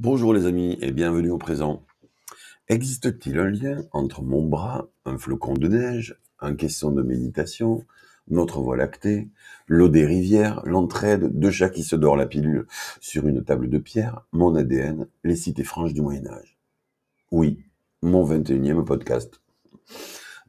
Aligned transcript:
Bonjour 0.00 0.34
les 0.34 0.46
amis 0.46 0.76
et 0.80 0.90
bienvenue 0.90 1.30
au 1.30 1.38
présent. 1.38 1.86
Existe-t-il 2.66 3.38
un 3.38 3.48
lien 3.48 3.84
entre 3.92 4.22
mon 4.22 4.42
bras, 4.42 4.88
un 5.04 5.16
flocon 5.16 5.54
de 5.54 5.68
neige, 5.68 6.18
un 6.40 6.56
caisson 6.56 6.90
de 6.90 7.00
méditation, 7.00 7.86
notre 8.26 8.60
voie 8.60 8.76
lactée, 8.76 9.28
l'eau 9.68 9.88
des 9.88 10.04
rivières, 10.04 10.62
l'entraide, 10.64 11.38
deux 11.38 11.52
chats 11.52 11.70
qui 11.70 11.84
se 11.84 11.94
dorent 11.94 12.16
la 12.16 12.26
pilule 12.26 12.66
sur 13.00 13.28
une 13.28 13.44
table 13.44 13.70
de 13.70 13.78
pierre, 13.78 14.26
mon 14.32 14.56
ADN, 14.56 15.06
les 15.22 15.36
cités 15.36 15.62
franches 15.62 15.94
du 15.94 16.02
Moyen 16.02 16.26
Âge? 16.26 16.58
Oui, 17.30 17.64
mon 18.02 18.26
21e 18.26 18.84
podcast. 18.84 19.40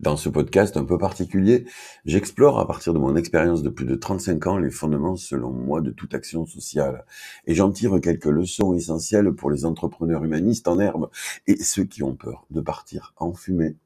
Dans 0.02 0.18
ce 0.18 0.28
podcast 0.28 0.76
un 0.76 0.84
peu 0.84 0.98
particulier, 0.98 1.66
j'explore 2.04 2.60
à 2.60 2.68
partir 2.68 2.94
de 2.94 3.00
mon 3.00 3.16
expérience 3.16 3.64
de 3.64 3.70
plus 3.70 3.86
de 3.86 3.96
35 3.96 4.46
ans 4.48 4.58
les 4.58 4.70
fondements 4.70 5.16
selon 5.16 5.52
moi 5.52 5.80
de 5.80 5.90
toute 5.90 6.14
action 6.14 6.46
sociale. 6.46 7.06
Et 7.48 7.56
j'en 7.56 7.72
tire 7.72 8.02
quelques 8.02 8.26
leçons 8.26 8.74
essentielles 8.74 9.32
pour 9.32 9.50
les 9.50 9.64
entrepreneurs 9.64 10.26
humanistes 10.26 10.68
en 10.68 10.80
herbe 10.80 11.10
et 11.48 11.56
ceux 11.64 11.86
qui 11.86 12.04
ont 12.04 12.14
peur 12.14 12.46
de 12.52 12.60
partir 12.60 13.14
en 13.16 13.32
fumée. 13.34 13.78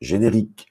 Générique. 0.00 0.66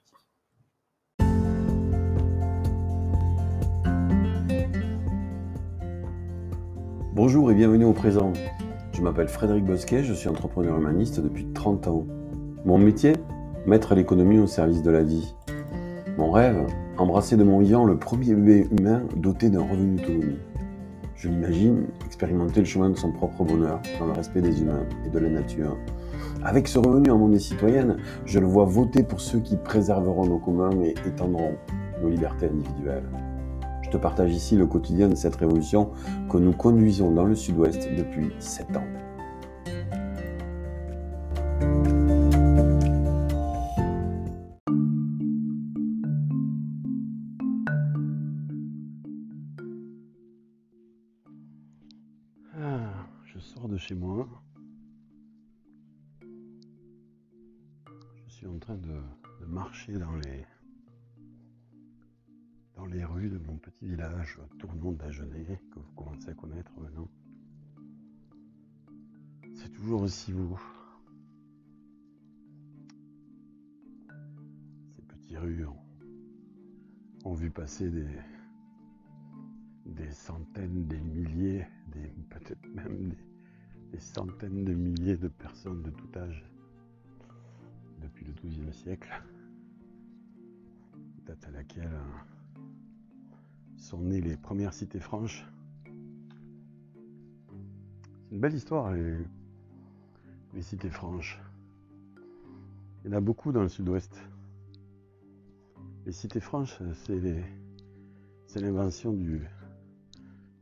Bonjour 7.14 7.50
et 7.50 7.56
bienvenue 7.56 7.86
au 7.86 7.94
présent. 7.94 8.34
Je 8.92 9.02
m'appelle 9.02 9.30
Frédéric 9.30 9.64
Bosquet, 9.64 10.04
je 10.04 10.14
suis 10.14 10.28
entrepreneur 10.28 10.78
humaniste 10.78 11.22
depuis 11.22 11.48
30 11.54 11.88
ans. 11.88 12.06
Mon 12.66 12.78
métier 12.78 13.14
mettre 13.66 13.96
l'économie 13.96 14.40
au 14.40 14.48
service 14.48 14.82
de 14.82 14.92
la 14.92 15.04
vie. 15.04 15.36
Mon 16.18 16.32
rêve, 16.32 16.66
embrasser 16.98 17.38
de 17.38 17.44
mon 17.44 17.60
vivant 17.60 17.86
le 17.86 17.98
premier 17.98 18.34
bébé 18.34 18.68
humain 18.72 19.04
doté 19.16 19.50
d'un 19.50 19.62
revenu 19.62 19.98
d'autonomie. 19.98 20.40
Je 21.16 21.30
l'imagine 21.30 21.86
expérimenter 22.06 22.62
le 22.62 22.66
chemin 22.66 22.90
de 22.90 22.98
son 22.98 23.12
propre 23.12 23.44
bonheur 23.44 23.80
dans 24.00 24.08
le 24.08 24.14
respect 24.14 24.42
des 24.42 24.62
humains 24.62 24.86
et 25.06 25.10
de 25.10 25.20
la 25.20 25.30
nature. 25.30 25.78
Avec 26.44 26.68
ce 26.68 26.80
revenu 26.80 27.12
en 27.12 27.20
monnaie 27.20 27.40
citoyenne, 27.40 27.98
je 28.26 28.40
le 28.40 28.48
vois 28.48 28.66
voter 28.66 29.04
pour 29.04 29.22
ceux 29.22 29.40
qui 29.40 29.56
préserveront 29.58 30.26
nos 30.26 30.40
communs 30.40 30.72
et 30.82 30.96
étendront 31.06 31.54
nos 32.02 32.10
libertés 32.10 32.48
individuelles. 32.48 33.08
Je 33.84 33.90
te 33.92 33.98
partage 33.98 34.34
ici 34.34 34.56
le 34.56 34.66
quotidien 34.66 35.10
de 35.10 35.16
cette 35.16 35.36
révolution 35.36 35.92
que 36.30 36.38
nous 36.38 36.54
conduisons 36.54 37.12
dans 37.12 37.26
le 37.26 37.36
sud-ouest 37.36 37.88
depuis 37.96 38.32
sept 38.40 38.76
ans. 38.76 38.88
Dans 59.90 60.16
les 60.16 60.46
dans 62.76 62.86
les 62.86 63.04
rues 63.04 63.30
de 63.30 63.40
mon 63.40 63.58
petit 63.58 63.88
village 63.88 64.40
tournon 64.60 64.92
d'Agenais 64.92 65.60
que 65.72 65.80
vous 65.80 65.92
commencez 65.94 66.30
à 66.30 66.34
connaître 66.34 66.72
maintenant. 66.80 67.10
C'est 69.56 69.72
toujours 69.74 70.04
aussi 70.04 70.34
beau. 70.34 70.58
Ces 74.96 75.02
petites 75.02 75.38
rues 75.38 75.66
ont 77.26 77.34
vu 77.34 77.50
passer 77.50 77.90
des, 77.90 78.08
des 79.88 80.12
centaines, 80.12 80.86
des 80.88 81.02
milliers, 81.02 81.66
des 81.88 82.08
peut-être 82.30 82.68
même 82.68 83.10
des, 83.10 83.26
des 83.94 84.00
centaines 84.00 84.64
de 84.64 84.74
milliers 84.74 85.18
de 85.18 85.28
personnes 85.28 85.82
de 85.82 85.90
tout 85.90 86.10
âge 86.16 86.46
depuis 88.02 88.26
le 88.26 88.34
XIIe 88.34 88.74
siècle, 88.74 89.12
à 91.48 91.52
laquelle 91.52 91.94
euh, 91.94 92.62
sont 93.78 94.00
nées 94.00 94.22
les 94.22 94.38
premières 94.38 94.74
cités 94.74 95.00
franches. 95.00 95.46
C'est 95.86 95.92
une 98.36 98.40
belle 98.40 98.54
histoire, 98.54 98.94
les, 98.94 99.18
cités 100.62 100.90
franches. 100.90 101.40
Il 103.04 103.12
y 103.12 103.14
en 103.14 103.18
a 103.18 103.22
beaucoup 103.22 103.52
dans 103.52 103.62
le 103.62 103.70
sud-ouest. 103.70 104.16
Les 106.06 106.12
cités 106.12 106.40
franches, 106.40 106.80
c'est 107.06 108.62
l'invention 108.62 109.14
du, 109.14 109.48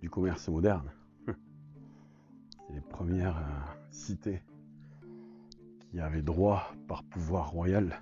commerce 0.10 0.48
moderne 0.50 0.92
les 2.74 2.82
premières 2.82 3.38
euh, 3.38 3.42
cités 3.92 4.42
qui 5.80 6.00
avaient 6.00 6.22
droit 6.22 6.74
par 6.88 7.04
pouvoir 7.04 7.52
royal 7.52 8.02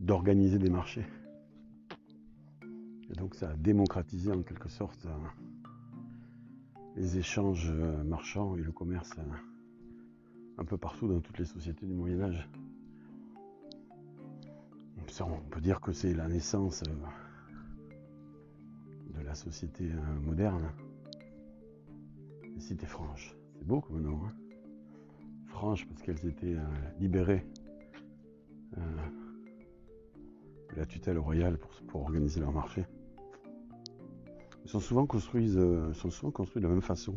d'organiser 0.00 0.58
des 0.58 0.70
marchés. 0.70 1.06
Et 3.10 3.14
donc 3.14 3.34
ça 3.34 3.50
a 3.50 3.56
démocratisé 3.56 4.32
en 4.32 4.42
quelque 4.42 4.68
sorte 4.68 5.06
euh, 5.06 5.10
les 6.96 7.18
échanges 7.18 7.70
euh, 7.70 8.02
marchands 8.04 8.56
et 8.56 8.62
le 8.62 8.72
commerce 8.72 9.12
un 10.58 10.64
peu 10.64 10.78
partout 10.78 11.06
dans 11.08 11.20
toutes 11.20 11.38
les 11.38 11.44
sociétés 11.44 11.86
du 11.86 11.94
Moyen 11.94 12.20
Âge. 12.22 12.48
On 15.20 15.40
peut 15.50 15.60
dire 15.62 15.80
que 15.80 15.92
c'est 15.92 16.12
la 16.12 16.28
naissance 16.28 16.82
de 19.14 19.20
la 19.22 19.34
société 19.34 19.90
moderne, 20.22 20.72
les 22.54 22.60
cités 22.60 22.86
franches. 22.86 23.34
C'est 23.54 23.66
beau 23.66 23.80
comme 23.80 24.02
nom. 24.02 24.20
Hein 24.26 24.32
Franche 25.46 25.86
parce 25.86 26.02
qu'elles 26.02 26.26
étaient 26.26 26.54
euh, 26.54 26.66
libérées 26.98 27.46
euh, 28.76 28.80
de 30.74 30.76
la 30.76 30.84
tutelle 30.84 31.18
royale 31.18 31.58
pour, 31.58 32.02
organiser 32.02 32.40
leur 32.40 32.52
marché. 32.52 32.84
Elles 34.66 34.72
sont 34.72 34.80
souvent 34.80 35.06
construites, 35.06 35.54
euh, 35.54 35.94
sont 35.94 36.10
souvent 36.10 36.32
construites 36.32 36.64
de 36.64 36.66
la 36.66 36.74
même 36.74 36.82
façon. 36.82 37.14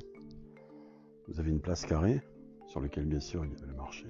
Vous 1.28 1.40
avez 1.40 1.50
une 1.50 1.62
place 1.62 1.84
carrée 1.84 2.22
sur 2.68 2.80
laquelle 2.80 3.08
bien 3.08 3.20
sûr 3.20 3.44
il 3.44 3.52
y 3.52 3.56
avait 3.56 3.66
le 3.66 3.74
marché. 3.74 4.06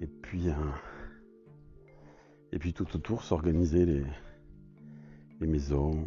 Et 0.00 0.06
puis, 0.06 0.44
et 2.52 2.58
puis 2.60 2.74
tout 2.74 2.86
autour 2.94 3.24
s'organisaient 3.24 3.86
les, 3.86 4.04
les 5.40 5.46
maisons, 5.48 6.06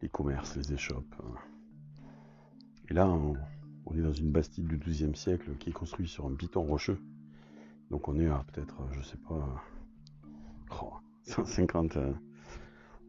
les 0.00 0.08
commerces, 0.08 0.56
les 0.56 0.72
échoppes. 0.72 1.14
Hein. 1.22 1.34
Et 2.88 2.94
là, 2.94 3.06
on, 3.06 3.34
est 3.94 4.00
dans 4.00 4.14
une 4.14 4.32
bastide 4.32 4.66
du 4.66 4.78
XIIe 4.78 5.14
siècle 5.14 5.58
qui 5.58 5.68
est 5.68 5.74
construite 5.74 6.08
sur 6.08 6.24
un 6.24 6.34
piton 6.34 6.62
rocheux. 6.62 6.98
Donc 7.90 8.08
on 8.08 8.18
est 8.18 8.28
à 8.28 8.46
peut-être, 8.50 8.80
je 8.92 9.02
sais 9.02 9.18
pas, 9.18 9.62
150, 11.24 11.98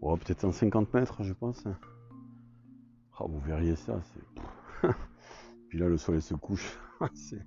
oh, 0.02 0.18
peut-être 0.18 0.42
150 0.42 0.94
mètres, 0.94 1.24
je 1.24 1.34
pense. 1.34 1.64
Oh, 3.20 3.28
vous 3.28 3.40
verriez 3.40 3.76
ça, 3.76 4.02
c'est. 4.02 4.88
Puis 5.70 5.78
là, 5.78 5.90
le 5.90 5.98
soleil 5.98 6.22
se 6.22 6.36
couche. 6.36 6.80
c'est. 7.14 7.46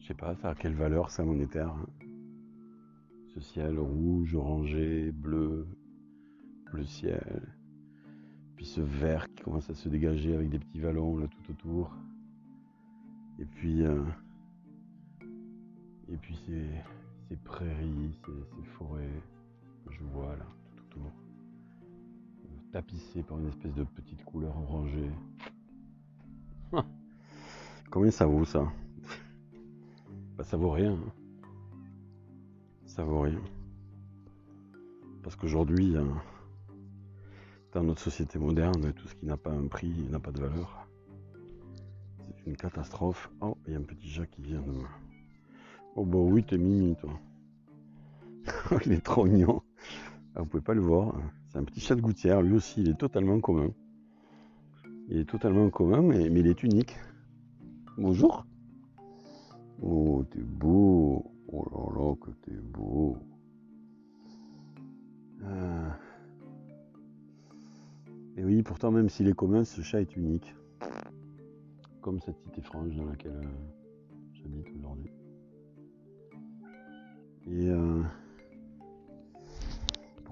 Je 0.00 0.06
sais 0.06 0.14
pas, 0.14 0.34
ça 0.36 0.50
a 0.50 0.54
quelle 0.54 0.74
valeur 0.74 1.10
ça 1.10 1.24
monétaire. 1.24 1.70
Hein. 1.70 1.86
Ce 3.34 3.40
ciel 3.40 3.78
rouge, 3.78 4.34
orangé, 4.34 5.12
bleu, 5.12 5.66
bleu 6.72 6.84
ciel. 6.84 7.54
Puis 8.56 8.66
ce 8.66 8.80
vert 8.80 9.28
qui 9.28 9.42
commence 9.42 9.70
à 9.70 9.74
se 9.74 9.88
dégager 9.88 10.34
avec 10.34 10.48
des 10.48 10.58
petits 10.58 10.80
vallons 10.80 11.16
là 11.16 11.26
tout 11.28 11.52
autour. 11.52 11.94
Et 13.38 13.44
puis, 13.44 13.84
euh, 13.84 14.02
et 16.08 16.16
puis 16.16 16.36
ces, 16.46 17.36
prairies, 17.44 18.12
ces, 18.26 18.64
forêts 18.78 19.07
tapissées 22.72 23.22
par 23.22 23.38
une 23.38 23.48
espèce 23.48 23.74
de 23.74 23.84
petite 23.84 24.24
couleur 24.24 24.56
orangée. 24.56 25.10
Combien 27.90 28.10
ça 28.10 28.26
vaut 28.26 28.44
ça? 28.44 28.70
Bah 30.36 30.44
ça 30.44 30.56
vaut 30.56 30.70
rien. 30.70 30.92
Hein. 30.92 31.12
Ça 32.86 33.04
vaut 33.04 33.20
rien. 33.20 33.40
Parce 35.22 35.36
qu'aujourd'hui, 35.36 35.96
dans 37.72 37.82
notre 37.82 38.00
société 38.00 38.38
moderne, 38.38 38.92
tout 38.92 39.08
ce 39.08 39.14
qui 39.14 39.26
n'a 39.26 39.36
pas 39.36 39.50
un 39.50 39.66
prix 39.66 39.92
n'a 40.10 40.20
pas 40.20 40.32
de 40.32 40.40
valeur. 40.40 40.88
C'est 42.36 42.46
une 42.46 42.56
catastrophe. 42.56 43.30
Oh, 43.40 43.56
il 43.66 43.72
y 43.72 43.76
a 43.76 43.78
un 43.78 43.82
petit 43.82 44.08
chat 44.08 44.26
qui 44.26 44.42
vient 44.42 44.60
de 44.60 44.70
me... 44.70 44.84
Oh 45.96 46.04
bah 46.04 46.18
oui, 46.18 46.44
t'es 46.44 46.58
mimi, 46.58 46.96
toi. 46.96 47.18
il 48.86 48.92
est 48.92 49.04
trop 49.04 49.24
mignon. 49.24 49.62
Ah, 50.34 50.40
vous 50.40 50.46
pouvez 50.46 50.62
pas 50.62 50.74
le 50.74 50.80
voir. 50.80 51.16
Hein. 51.16 51.30
C'est 51.48 51.58
un 51.58 51.64
petit 51.64 51.80
chat 51.80 51.94
de 51.94 52.02
gouttière. 52.02 52.42
Lui 52.42 52.54
aussi, 52.54 52.82
il 52.82 52.90
est 52.90 52.98
totalement 52.98 53.40
commun. 53.40 53.70
Il 55.08 55.16
est 55.16 55.28
totalement 55.28 55.70
commun, 55.70 56.02
mais, 56.02 56.26
il 56.26 56.46
est 56.46 56.62
unique. 56.62 56.94
Bonjour. 57.96 58.44
Oh, 59.82 60.24
t'es 60.30 60.42
beau. 60.42 61.32
Oh 61.50 61.64
là 61.72 62.00
là, 62.00 62.14
que 62.16 62.30
t'es 62.42 62.52
beau. 62.52 63.16
Ah. 65.42 65.96
Et 68.36 68.44
oui, 68.44 68.62
pourtant, 68.62 68.90
même 68.90 69.08
s'il 69.08 69.28
est 69.28 69.34
commun, 69.34 69.64
ce 69.64 69.80
chat 69.80 70.02
est 70.02 70.16
unique. 70.16 70.54
comme 72.02 72.20
cette 72.20 72.38
cité 72.38 72.60
franche 72.62 72.94
dans 72.94 73.06
laquelle 73.06 73.32
euh, 73.32 74.32
j'habite 74.32 74.66
aujourd'hui. 74.78 75.10
Et 77.46 77.70
euh, 77.70 78.02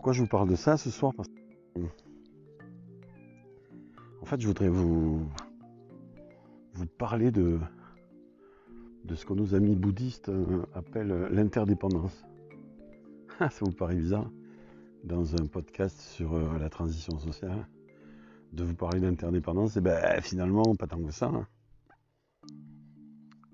pourquoi 0.06 0.18
je 0.18 0.22
vous 0.22 0.28
parle 0.28 0.48
de 0.48 0.54
ça 0.54 0.76
ce 0.76 0.88
soir 0.88 1.12
que 1.16 1.80
en 4.22 4.24
fait, 4.24 4.40
je 4.40 4.46
voudrais 4.46 4.68
vous 4.68 5.28
parler 6.96 7.32
de 7.32 7.58
ce 9.12 9.26
que 9.26 9.32
nos 9.32 9.56
amis 9.56 9.74
bouddhistes 9.74 10.28
euh, 10.28 10.64
appellent 10.74 11.26
l'interdépendance. 11.32 12.24
ça 13.40 13.50
vous 13.62 13.72
paraît 13.72 13.96
bizarre 13.96 14.30
dans 15.02 15.34
un 15.34 15.46
podcast 15.46 16.00
sur 16.00 16.38
la 16.56 16.68
transition 16.68 17.18
sociale 17.18 17.66
de 18.52 18.62
vous 18.62 18.76
parler 18.76 19.00
d'interdépendance, 19.00 19.76
et 19.76 19.80
ben 19.80 20.20
finalement 20.20 20.76
pas 20.76 20.86
tant 20.86 21.02
que 21.02 21.10
ça. 21.10 21.32
Hein. 21.34 21.48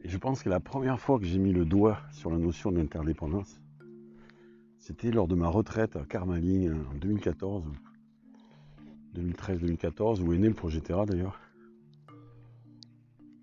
Et 0.03 0.09
je 0.11 0.19
pense 0.19 0.43
que 0.43 0.51
la 0.51 0.61
première 0.61 1.01
fois 1.01 1.19
que 1.19 1.25
j'ai 1.25 1.39
mis 1.39 1.55
le 1.55 1.65
doigt 1.65 1.99
sur 2.11 2.31
la 2.31 2.37
notion 2.37 2.73
d'interdépendance, 2.73 3.62
c'était 4.83 5.13
lors 5.13 5.29
de 5.29 5.37
ma 5.37 5.47
retraite 5.47 5.95
à 5.95 6.05
Carmaline 6.05 6.85
en 6.91 6.95
2014, 6.97 7.63
2013-2014, 9.15 10.21
où 10.21 10.33
est 10.33 10.39
né 10.39 10.49
le 10.49 10.55
projet 10.55 10.81
Terra 10.81 11.07
d'ailleurs. 11.07 11.39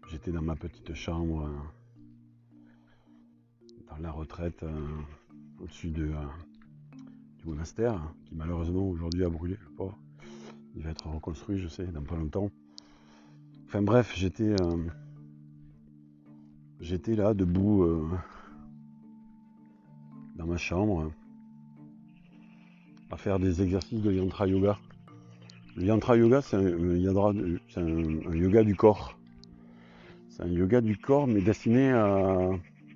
J'étais 0.09 0.33
dans 0.33 0.41
ma 0.41 0.57
petite 0.57 0.94
chambre, 0.94 1.50
dans 3.89 3.97
la 4.01 4.12
retraite, 4.12 4.63
euh, 4.63 4.88
au-dessus 5.62 5.91
de, 5.91 6.07
euh, 6.07 6.25
du 7.38 7.45
monastère, 7.45 8.13
qui 8.25 8.36
malheureusement 8.36 8.89
aujourd'hui 8.89 9.24
a 9.24 9.30
brûlé, 9.30 9.57
le 9.63 9.75
pauvre. 9.77 9.97
Il 10.75 10.83
va 10.83 10.89
être 10.89 11.07
reconstruit, 11.07 11.57
je 11.57 11.69
sais, 11.69 11.86
dans 11.86 12.03
pas 12.03 12.18
longtemps. 12.18 12.51
Enfin 13.65 13.81
bref, 13.81 14.12
j'étais 14.13 14.62
euh, 14.62 14.89
là 17.15 17.33
debout 17.33 17.83
euh, 17.83 18.09
dans 20.36 20.45
ma 20.45 20.57
chambre 20.57 21.13
à 23.12 23.18
faire 23.18 23.40
des 23.40 23.62
exercices 23.62 24.02
de 24.02 24.12
yantra 24.12 24.48
yoga. 24.48 24.78
Le 25.76 25.86
yantra 25.86 26.18
yoga, 26.18 26.42
c'est 26.42 26.58
un, 26.58 28.34
yoga 28.34 28.64
du 28.64 28.76
corps. 28.76 29.18
C'est 30.30 30.44
un 30.44 30.48
yoga 30.48 30.82
du 30.82 30.98
corps, 30.98 31.28
mais 31.28 31.42
destiné 31.42 31.92
à, 31.92 32.50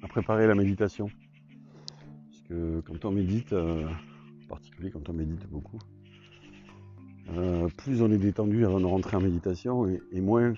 préparer 0.10 0.48
la 0.48 0.56
méditation. 0.56 1.10
Parce 2.30 2.42
que 2.50 2.82
quand 2.82 3.06
on 3.06 3.12
médite, 3.12 3.54
euh, 3.54 3.88
en 3.88 4.48
particulier 4.50 4.92
quand 4.92 5.08
on 5.10 5.14
médite 5.14 5.48
beaucoup, 5.50 5.80
euh, 7.32 7.68
plus 7.78 8.02
on 8.02 8.12
est 8.12 8.18
détendu 8.18 8.66
avant 8.66 8.82
de 8.82 8.86
rentrer 8.86 9.16
en 9.16 9.22
méditation 9.22 9.88
et, 9.88 10.20
moins 10.20 10.54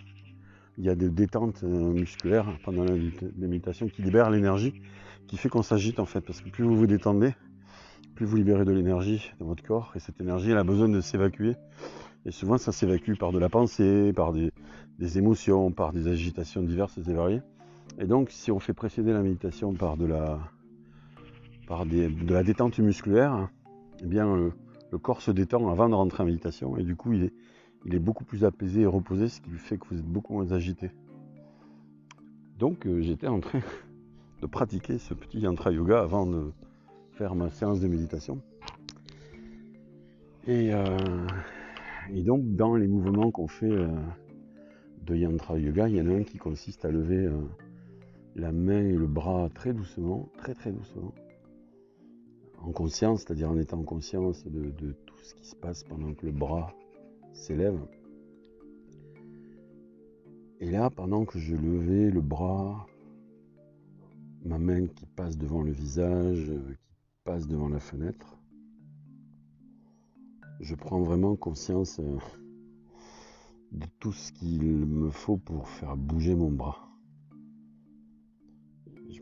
il 0.77 0.83
y 0.83 0.89
a 0.89 0.95
des 0.95 1.09
détentes 1.09 1.63
euh, 1.63 1.93
musculaires 1.93 2.57
pendant 2.63 2.83
la, 2.83 2.93
méditation 3.37 3.87
qui 3.87 4.01
libèrent 4.01 4.31
l'énergie, 4.31 4.81
qui 5.27 5.37
fait 5.37 5.47
qu'on 5.47 5.61
s'agite 5.61 5.99
en 5.99 6.05
fait. 6.05 6.21
Parce 6.21 6.41
que 6.41 6.49
plus 6.49 6.63
vous 6.63 6.75
vous 6.75 6.87
détendez, 6.87 7.33
plus 8.15 8.25
vous 8.25 8.37
libérez 8.37 8.63
de 8.63 8.71
l'énergie 8.71 9.31
dans 9.39 9.45
votre 9.45 9.63
corps 9.63 9.91
et 9.95 9.99
cette 9.99 10.19
énergie 10.21 10.49
elle 10.49 10.57
a 10.57 10.63
besoin 10.63 10.87
de 10.87 11.01
s'évacuer. 11.01 11.55
Et 12.25 12.31
souvent 12.31 12.57
ça 12.57 12.71
s'évacue 12.71 13.15
par 13.15 13.31
de 13.31 13.37
la 13.37 13.49
pensée, 13.49 14.13
par 14.15 14.31
des, 14.31 14.51
émotions, 15.17 15.71
par 15.71 15.91
des 15.91 16.07
agitations 16.07 16.63
diverses 16.63 16.97
et 16.97 17.13
variées. 17.13 17.41
Et 17.99 18.05
donc 18.05 18.31
si 18.31 18.51
on 18.51 18.59
fait 18.59 18.73
précéder 18.73 19.11
la 19.11 19.21
méditation 19.21 19.73
par 19.73 19.97
de 19.97 20.05
la, 20.05 20.39
par 21.67 21.85
de 21.85 22.33
la 22.33 22.43
détente 22.43 22.79
musculaire, 22.79 23.49
eh 24.01 24.07
bien 24.07 24.27
euh, 24.27 24.49
le 24.91 24.97
corps 24.97 25.21
se 25.21 25.31
détend 25.31 25.69
avant 25.69 25.89
de 25.89 25.95
rentrer 25.95 26.23
en 26.23 26.25
méditation 26.25 26.77
et 26.77 26.83
du 26.83 26.95
coup 26.95 27.11
il 27.11 27.25
est, 27.25 27.33
il 27.85 27.93
est 27.93 27.99
beaucoup 27.99 28.23
plus 28.23 28.45
apaisé 28.45 28.81
et 28.81 28.87
reposé, 28.87 29.27
ce 29.27 29.41
qui 29.41 29.51
fait 29.51 29.77
que 29.77 29.85
vous 29.91 29.99
êtes 29.99 30.05
beaucoup 30.05 30.33
moins 30.33 30.51
agité. 30.53 30.89
Donc 32.59 32.87
euh, 32.87 33.01
j'étais 33.01 33.27
en 33.27 33.41
train 33.41 33.59
de 34.41 34.47
pratiquer 34.47 34.99
ce 34.99 35.13
petit 35.13 35.41
yantra 35.41 35.71
yoga 35.71 35.99
avant 35.99 36.25
de 36.25 36.51
faire 37.15 37.35
ma 37.35 37.49
séance 37.49 37.79
de 37.79 37.87
méditation. 37.87 38.41
Et, 40.47 40.73
euh, 40.73 40.97
donc 42.23 42.55
dans 42.55 42.75
les 42.75 42.87
mouvements 42.87 43.31
qu'on 43.31 43.47
fait 43.47 43.71
euh, 43.71 43.87
de 45.05 45.15
yantra 45.15 45.57
yoga, 45.57 45.89
il 45.89 45.95
y 45.95 46.01
en 46.01 46.07
a 46.07 46.13
un 46.13 46.23
qui 46.23 46.37
consiste 46.37 46.85
à 46.85 46.91
lever 46.91 47.29
la 48.35 48.51
main 48.51 48.83
et 48.83 48.95
le 48.95 49.07
bras 49.07 49.49
très 49.53 49.73
doucement, 49.73 50.29
très 50.37 50.53
très 50.53 50.71
doucement 50.71 51.13
en 52.65 52.71
conscience, 52.71 53.21
c'est-à-dire 53.21 53.49
en 53.49 53.57
étant 53.57 53.79
en 53.79 53.83
conscience 53.83 54.45
de, 54.47 54.71
tout 55.05 55.17
ce 55.23 55.35
qui 55.35 55.45
se 55.45 55.55
passe 55.55 55.83
pendant 55.83 56.13
que 56.13 56.25
le 56.25 56.31
bras 56.31 56.73
s'élève. 57.33 57.79
Et 60.59 60.71
là, 60.71 60.89
pendant 60.89 61.25
que 61.25 61.37
je 61.37 61.55
levais 61.55 62.09
le 62.09 62.21
bras, 62.21 62.87
ma 64.43 64.57
main 64.57 64.87
qui 64.87 65.05
passe 65.05 65.37
devant 65.37 65.61
le 65.61 65.71
visage, 65.71 66.51
passe 67.25 67.47
devant 67.47 67.67
la 67.67 67.81
fenêtre, 67.81 68.39
je 70.61 70.75
prends 70.75 71.01
vraiment 71.01 71.35
conscience 71.35 71.99
euh, 71.99 72.17
de 73.73 73.85
tout 73.99 74.13
ce 74.13 74.31
qu'il 74.31 74.85
me 74.85 75.09
faut 75.11 75.37
pour 75.37 75.67
faire 75.67 75.97
bouger 75.97 76.35
mon 76.35 76.51
bras 76.51 76.85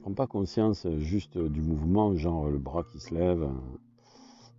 prends 0.04 0.14
pas 0.14 0.28
conscience 0.28 0.86
juste 0.98 1.38
du 1.38 1.62
mouvement, 1.62 2.14
genre 2.14 2.50
le 2.50 2.60
bras 2.60 2.84
qui 2.84 3.00
se 3.00 3.14
lève. 3.14 3.50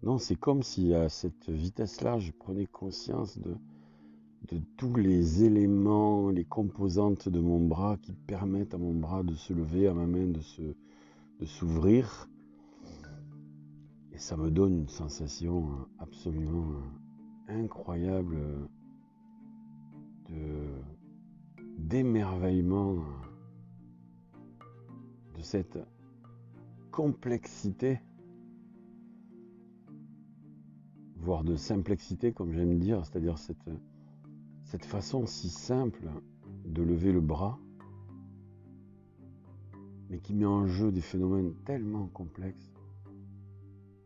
Non, 0.03 0.17
c'est 0.17 0.37
comme 0.37 0.63
si 0.63 0.95
à 0.95 1.11
cette 1.11 1.51
vitesse-là, 1.51 2.19
je 2.19 2.33
prenais 2.33 2.65
conscience 2.65 3.39
de, 3.39 3.55
de 4.51 4.59
tous 4.79 4.95
les 4.95 5.45
éléments, 5.45 6.31
les 6.31 6.47
composantes 6.47 7.29
de 7.29 7.41
mon 7.41 7.61
bras 7.61 7.99
qui 8.01 8.13
permettent 8.13 8.73
à 8.73 8.79
mon 8.79 8.95
bras 8.95 9.23
de 9.23 9.35
se 9.35 9.53
lever, 9.53 9.87
à 9.87 9.93
ma 9.93 10.07
main 10.07 10.29
de 10.29 10.41
se 10.41 10.63
de 11.41 11.45
s'ouvrir. 11.45 12.31
Et 14.15 14.19
ça 14.19 14.37
me 14.37 14.51
donne 14.51 14.79
une 14.79 14.89
sensation 14.89 15.89
absolument 15.99 16.67
incroyable 17.49 18.39
de 20.29 20.71
d'émerveillement 21.79 23.05
de 25.37 25.43
cette 25.43 25.79
complexité, 26.93 28.01
voire 31.17 31.43
de 31.43 31.57
simplexité, 31.57 32.33
comme 32.33 32.53
j'aime 32.53 32.79
dire, 32.79 33.05
c'est-à-dire 33.05 33.37
cette 33.39 34.85
façon 34.85 35.27
si 35.27 35.49
simple 35.51 36.09
de 36.65 36.83
lever 36.83 37.13
le 37.13 37.21
bras, 37.21 37.59
mais 40.09 40.21
qui 40.21 40.35
met 40.35 40.47
en 40.47 40.67
jeu 40.67 40.93
des 40.93 41.01
phénomènes 41.01 41.55
tellement 41.65 42.07
complexes, 42.07 42.74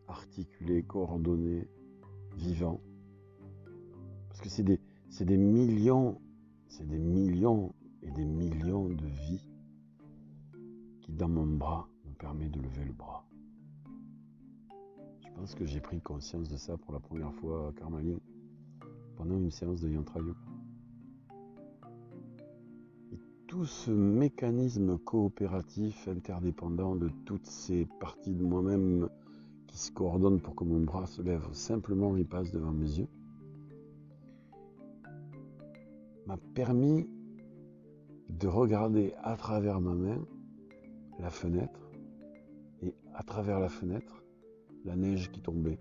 articulés, 0.09 0.83
coordonnés, 0.83 1.67
vivants. 2.35 2.81
Parce 4.29 4.41
que 4.41 4.49
c'est 4.49 4.63
des, 4.63 5.37
millions, 5.37 6.19
c'est 6.67 6.87
des 6.87 6.99
millions 6.99 7.73
et 8.01 8.11
des 8.11 8.25
millions 8.25 8.89
de 8.89 9.05
vies 9.05 9.45
dans 11.19 11.27
mon 11.27 11.45
bras 11.45 11.89
me 12.05 12.13
permet 12.13 12.49
de 12.49 12.61
lever 12.61 12.85
le 12.85 12.93
bras. 12.93 13.25
Je 15.21 15.29
pense 15.35 15.55
que 15.55 15.65
j'ai 15.65 15.81
pris 15.81 16.01
conscience 16.01 16.49
de 16.49 16.57
ça 16.57 16.77
pour 16.77 16.93
la 16.93 16.99
première 16.99 17.33
fois 17.35 17.69
à 17.69 17.73
Carmaline 17.73 18.19
pendant 19.15 19.37
une 19.37 19.51
séance 19.51 19.81
de 19.81 19.89
Yantra 19.89 20.19
Yoga. 20.19 20.39
Et 23.11 23.19
tout 23.47 23.65
ce 23.65 23.91
mécanisme 23.91 24.97
coopératif, 24.99 26.07
interdépendant 26.07 26.95
de 26.95 27.09
toutes 27.25 27.47
ces 27.47 27.87
parties 27.99 28.35
de 28.35 28.43
moi-même 28.43 29.09
qui 29.69 29.77
se 29.77 29.91
coordonnent 29.91 30.41
pour 30.41 30.55
que 30.55 30.63
mon 30.63 30.79
bras 30.79 31.05
se 31.05 31.21
lève 31.21 31.47
simplement 31.53 32.17
et 32.17 32.23
passe 32.23 32.51
devant 32.51 32.71
mes 32.71 32.97
yeux, 32.99 33.07
m'a 36.25 36.37
permis 36.55 37.07
de 38.29 38.47
regarder 38.47 39.13
à 39.23 39.35
travers 39.35 39.79
ma 39.79 39.93
main 39.93 40.25
la 41.19 41.29
fenêtre 41.29 41.91
et 42.81 42.95
à 43.13 43.23
travers 43.23 43.59
la 43.59 43.69
fenêtre, 43.69 44.23
la 44.85 44.95
neige 44.95 45.31
qui 45.31 45.41
tombait. 45.41 45.79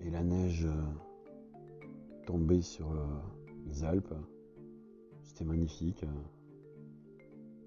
Et 0.00 0.10
la 0.10 0.22
neige 0.22 0.66
euh, 0.66 2.24
tombait 2.26 2.62
sur 2.62 2.92
euh, 2.92 3.06
les 3.66 3.84
Alpes. 3.84 4.14
C'était 5.36 5.50
magnifique. 5.50 6.02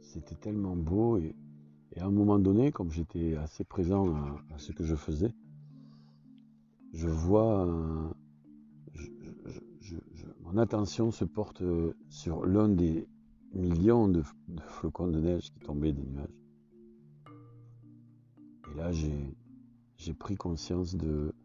C'était 0.01 0.33
tellement 0.33 0.75
beau 0.75 1.19
et, 1.19 1.35
à 1.97 2.05
un 2.05 2.09
moment 2.09 2.39
donné, 2.39 2.71
comme 2.71 2.89
j'étais 2.89 3.35
assez 3.35 3.63
présent 3.63 4.15
à, 4.15 4.57
ce 4.57 4.71
que 4.71 4.83
je 4.83 4.95
faisais, 4.95 5.31
je 6.93 7.07
vois 7.07 7.67
mon 10.41 10.57
attention 10.57 11.11
se 11.11 11.25
porte 11.25 11.61
sur 12.09 12.43
l'un 12.43 12.69
des 12.69 13.07
millions 13.53 14.07
de, 14.07 14.23
flocons 14.65 15.09
de 15.09 15.19
neige 15.19 15.51
qui 15.53 15.59
tombaient 15.59 15.93
des 15.93 16.07
nuages. 16.07 16.39
Et 18.71 18.77
là, 18.77 18.91
j'ai 18.91 20.13
pris 20.15 20.37
conscience 20.37 20.95
de, 20.95 21.35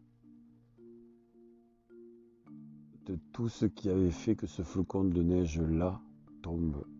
de 3.05 3.15
tout 3.31 3.47
ce 3.47 3.67
qui 3.67 3.89
avait 3.89 4.09
fait 4.09 4.35
que 4.35 4.47
ce 4.47 4.63
flocon 4.63 5.03
de 5.03 5.21
neige-là 5.21 6.01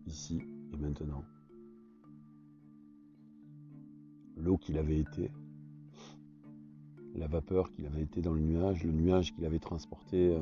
ici 0.06 0.42
et 0.72 0.76
maintenant. 0.76 1.24
L'eau 4.36 4.58
qu'il 4.58 4.76
avait 4.78 4.98
été, 4.98 5.30
la 7.14 7.26
vapeur 7.26 7.70
qu'il 7.70 7.86
avait 7.86 8.02
été 8.02 8.20
dans 8.20 8.32
le 8.32 8.40
nuage, 8.40 8.84
le 8.84 8.92
nuage 8.92 9.34
qu'il 9.34 9.44
avait 9.44 9.58
transporté 9.58 10.34
euh, 10.34 10.40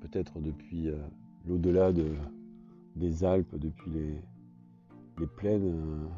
peut-être 0.00 0.40
depuis 0.40 0.88
euh, 0.88 0.98
l'au-delà 1.46 1.92
de, 1.92 2.08
des 2.96 3.24
Alpes, 3.24 3.54
depuis 3.56 3.90
les, 3.90 4.20
les 5.18 5.26
plaines, 5.26 5.72
euh, 5.72 6.08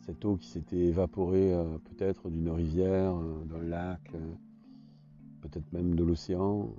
cette 0.00 0.24
eau 0.24 0.36
qui 0.36 0.48
s'était 0.48 0.86
évaporée 0.86 1.54
peut-être 1.84 2.28
d'une 2.28 2.50
rivière, 2.50 3.14
d'un 3.46 3.62
lac, 3.62 4.00
peut-être 5.42 5.72
même 5.72 5.94
de 5.94 6.02
l'océan. 6.02 6.74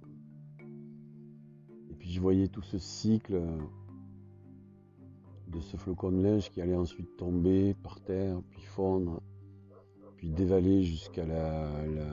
Puis 2.04 2.12
je 2.12 2.20
voyais 2.20 2.50
tout 2.50 2.62
ce 2.62 2.78
cycle 2.78 3.42
de 5.48 5.60
ce 5.62 5.78
flocon 5.78 6.12
de 6.12 6.18
neige 6.18 6.52
qui 6.52 6.60
allait 6.60 6.76
ensuite 6.76 7.16
tomber 7.16 7.76
par 7.76 8.02
terre, 8.02 8.42
puis 8.52 8.62
fondre, 8.62 9.22
puis 10.18 10.30
dévaler 10.30 10.84
jusqu'à 10.84 11.26
le 11.26 12.04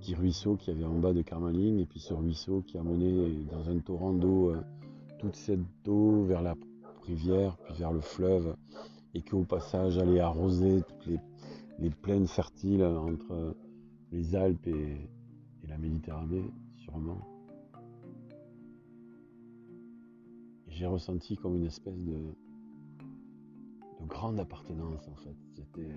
petit 0.00 0.16
ruisseau 0.16 0.56
qui 0.56 0.72
avait 0.72 0.84
en 0.84 0.98
bas 0.98 1.12
de 1.12 1.22
Carmaline, 1.22 1.78
et 1.78 1.86
puis 1.86 2.00
ce 2.00 2.12
ruisseau 2.12 2.62
qui 2.62 2.78
a 2.78 2.82
mené 2.82 3.44
dans 3.48 3.70
un 3.70 3.78
torrent 3.78 4.12
d'eau 4.12 4.50
euh, 4.50 4.60
toute 5.20 5.36
cette 5.36 5.60
eau 5.86 6.24
vers 6.24 6.42
la 6.42 6.56
rivière, 7.06 7.58
puis 7.58 7.74
vers 7.74 7.92
le 7.92 8.00
fleuve, 8.00 8.56
et 9.14 9.22
qui 9.22 9.36
au 9.36 9.44
passage 9.44 9.98
allait 9.98 10.18
arroser 10.18 10.82
toutes 10.82 11.20
les 11.78 11.90
plaines 11.90 12.26
fertiles 12.26 12.82
entre 12.82 13.54
les 14.10 14.34
Alpes 14.34 14.66
et, 14.66 15.08
la 15.68 15.78
Méditerranée, 15.78 16.50
sûrement. 16.74 17.29
J'ai 20.70 20.86
ressenti 20.86 21.36
comme 21.36 21.56
une 21.56 21.66
espèce 21.66 22.02
de, 22.04 22.34
de 24.00 24.06
grande 24.06 24.38
appartenance 24.40 25.06
en 25.08 25.14
fait. 25.16 25.36
C'était 25.54 25.94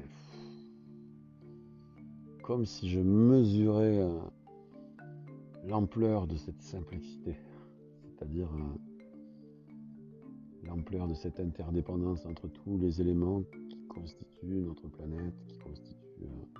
comme 2.43 2.65
si 2.65 2.89
je 2.89 2.99
mesurais 2.99 3.99
euh, 3.99 4.19
l'ampleur 5.65 6.27
de 6.27 6.35
cette 6.35 6.61
simplicité, 6.61 7.37
c'est-à-dire 8.03 8.49
euh, 8.53 8.77
l'ampleur 10.63 11.07
de 11.07 11.13
cette 11.13 11.39
interdépendance 11.39 12.25
entre 12.25 12.47
tous 12.47 12.77
les 12.77 12.99
éléments 12.99 13.43
qui 13.69 13.87
constituent 13.87 14.61
notre 14.61 14.87
planète, 14.89 15.33
qui 15.47 15.57
constituent 15.59 16.23
euh, 16.23 16.59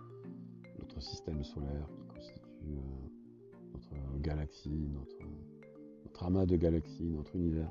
notre 0.80 1.02
système 1.02 1.44
solaire, 1.44 1.90
qui 1.98 2.06
constitue 2.08 2.78
euh, 2.78 3.10
notre 3.74 4.20
galaxie, 4.22 4.90
notre 4.94 6.24
amas 6.26 6.46
de 6.46 6.56
galaxies, 6.56 7.10
notre 7.10 7.36
univers. 7.36 7.70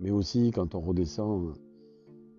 Mais 0.00 0.10
aussi 0.10 0.50
quand 0.50 0.74
on 0.74 0.80
redescend 0.80 1.54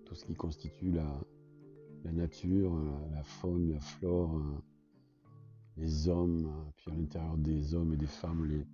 tout 0.04 0.14
ce 0.14 0.24
qui 0.24 0.34
constitue 0.34 0.92
la, 0.92 2.12
nature, 2.12 2.72
la 3.12 3.22
faune, 3.22 3.70
la 3.70 3.80
flore, 3.80 4.40
les 5.76 6.08
hommes, 6.08 6.50
puis 6.76 6.90
à 6.90 6.94
l'intérieur 6.94 7.36
des 7.36 7.74
hommes 7.74 7.92
et 7.92 7.96
des 7.96 8.06
femmes, 8.06 8.46
les, 8.46 8.66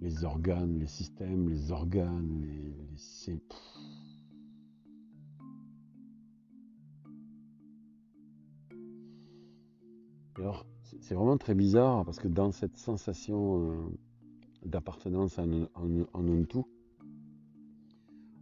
les 0.00 0.24
organes, 0.24 0.78
les 0.78 0.86
systèmes, 0.86 1.48
les 1.48 1.72
organes, 1.72 2.40
les, 2.40 3.40
Alors, 10.36 10.66
c'est 11.00 11.14
vraiment 11.14 11.36
très 11.36 11.54
bizarre 11.54 12.04
parce 12.04 12.20
que 12.20 12.28
dans 12.28 12.52
cette 12.52 12.76
sensation 12.76 13.72
euh, 13.72 13.88
d'appartenance 14.64 15.36
en, 15.38 15.50
un 15.74 16.44
tout, 16.44 16.68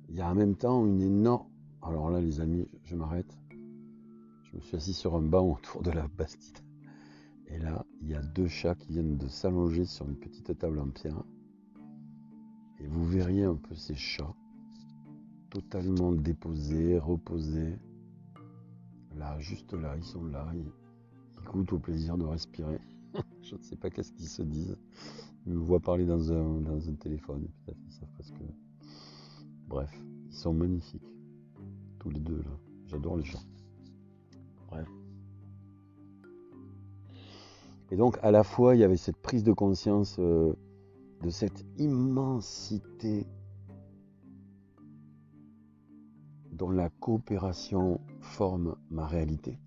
il 0.09 0.17
y 0.17 0.21
a 0.21 0.31
en 0.31 0.35
même 0.35 0.57
temps 0.57 0.85
une 0.87 1.01
énorme. 1.01 1.49
Alors 1.83 2.11
là, 2.11 2.21
les 2.21 2.41
amis, 2.41 2.67
je, 2.85 2.97
m'arrête. 2.97 3.39
Je 3.51 4.57
me 4.57 4.61
suis 4.61 4.77
assis 4.77 4.95
sur 4.95 5.15
un 5.15 5.23
banc 5.23 5.53
autour 5.53 5.83
de 5.83 5.91
la 5.91 6.09
Bastide. 6.09 6.59
Et 7.49 7.59
là, 7.59 7.85
il 8.01 8.09
y 8.09 8.15
a 8.15 8.23
deux 8.23 8.49
chats 8.49 8.75
qui 8.75 8.93
viennent 8.93 9.17
de 9.17 9.29
s'allonger 9.29 9.85
sur 9.85 10.09
une 10.09 10.17
petite 10.17 10.59
table 10.59 10.79
en 10.81 10.89
pierre. 10.89 11.23
Et 12.81 12.87
vous 12.87 13.07
verriez 13.07 13.45
un 13.45 13.55
peu 13.55 13.75
ces 13.75 13.95
chats 13.95 14.35
totalement 15.51 16.13
déposés, 16.13 16.99
reposés. 16.99 17.79
Là, 19.17 19.39
juste 19.39 19.73
là, 19.73 19.95
ils 19.97 20.05
sont 20.05 20.25
là 20.25 20.47
au 21.73 21.79
plaisir 21.79 22.19
de 22.19 22.25
respirer. 22.25 22.79
je 23.43 23.55
ne 23.55 23.63
sais 23.63 23.77
pas 23.77 23.91
qu'est-ce 23.91 24.13
qu'ils 24.13 24.29
se 24.29 24.43
disent. 24.43 24.77
Ils 25.47 25.55
me 25.55 25.59
voient 25.59 25.81
parler 25.81 26.05
dans 26.05 26.33
un, 26.33 26.95
téléphone. 27.01 27.49
Peut-être 27.65 27.79
ils 27.87 27.93
savent 27.93 28.09
parce 28.17 28.31
que. 28.31 28.43
Bref, 29.67 29.91
ils 30.29 30.35
sont 30.35 30.55
magnifiques. 30.55 31.03
Tous 31.99 32.11
les 32.11 32.21
deux 32.21 32.39
là. 32.39 32.59
J'adore 32.87 33.17
les 33.17 33.25
gens. 33.25 33.43
Bref. 34.69 34.89
Et 37.91 37.97
donc 37.97 38.19
à 38.23 38.31
la 38.31 38.45
fois 38.45 38.75
il 38.75 38.81
y 38.81 38.85
avait 38.85 38.97
cette 38.97 39.17
prise 39.17 39.45
de 39.45 39.53
conscience 39.53 40.17
euh, 40.19 40.53
de 41.23 41.31
cette 41.31 41.65
immensité 41.79 43.27
dont 46.53 46.71
la 46.71 46.89
coopération 46.89 48.01
forme 48.21 48.77
ma 48.91 49.07
réalité 49.07 49.59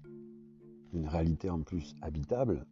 une 0.94 1.08
réalité 1.08 1.50
en 1.50 1.62
plus 1.62 1.96
habitable, 2.02 2.66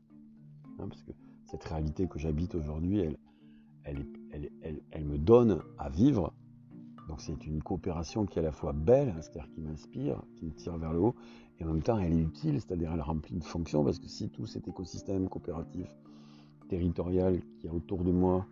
hein, 0.80 0.88
parce 0.90 1.04
que 1.04 1.12
cette 1.46 1.64
réalité 1.64 2.08
que 2.08 2.20
j'habite 2.20 2.56
aujourd'hui, 2.56 3.02
elle, 3.84 4.06
me 5.06 5.18
donne 5.18 5.62
à 5.78 5.90
vivre. 5.90 6.34
Donc 7.08 7.22
c'est 7.22 7.46
une 7.48 7.64
coopération 7.64 8.26
qui 8.26 8.40
est 8.40 8.42
à 8.42 8.46
la 8.46 8.52
fois 8.52 8.74
belle, 8.74 9.14
c'est-à-dire 9.22 9.50
qui 9.50 9.62
m'inspire, 9.62 10.22
qui 10.36 10.46
me 10.46 10.52
tire 10.52 10.78
vers 10.78 10.92
le 10.92 11.00
haut, 11.00 11.16
et 11.60 11.64
en 11.64 11.68
même 11.68 11.82
temps 11.82 11.98
elle 11.98 12.14
est 12.14 12.22
utile, 12.22 12.60
c'est-à-dire 12.60 12.92
elle 12.94 13.02
remplit 13.02 13.36
une 13.36 13.42
fonction, 13.42 13.84
parce 13.84 14.00
que 14.00 14.08
si 14.08 14.30
tout 14.30 14.46
cet 14.46 14.68
écosystème 14.68 15.30
coopératif, 15.30 15.88
territorial 16.68 17.42
qui 17.60 17.68
est 17.68 17.70
autour 17.70 18.04
de 18.04 18.12
moi 18.12 18.46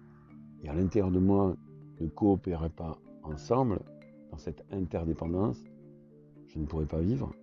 et 0.64 0.70
à 0.70 0.74
l'intérieur 0.74 1.12
de 1.12 1.20
moi 1.20 1.56
ne 2.00 2.08
coopérait 2.08 2.70
pas 2.70 2.98
ensemble, 3.24 3.80
dans 4.32 4.38
cette 4.38 4.64
interdépendance, 4.72 5.62
je 6.48 6.60
ne 6.60 6.66
pourrais 6.66 6.86
pas 6.86 7.02
vivre. 7.02 7.34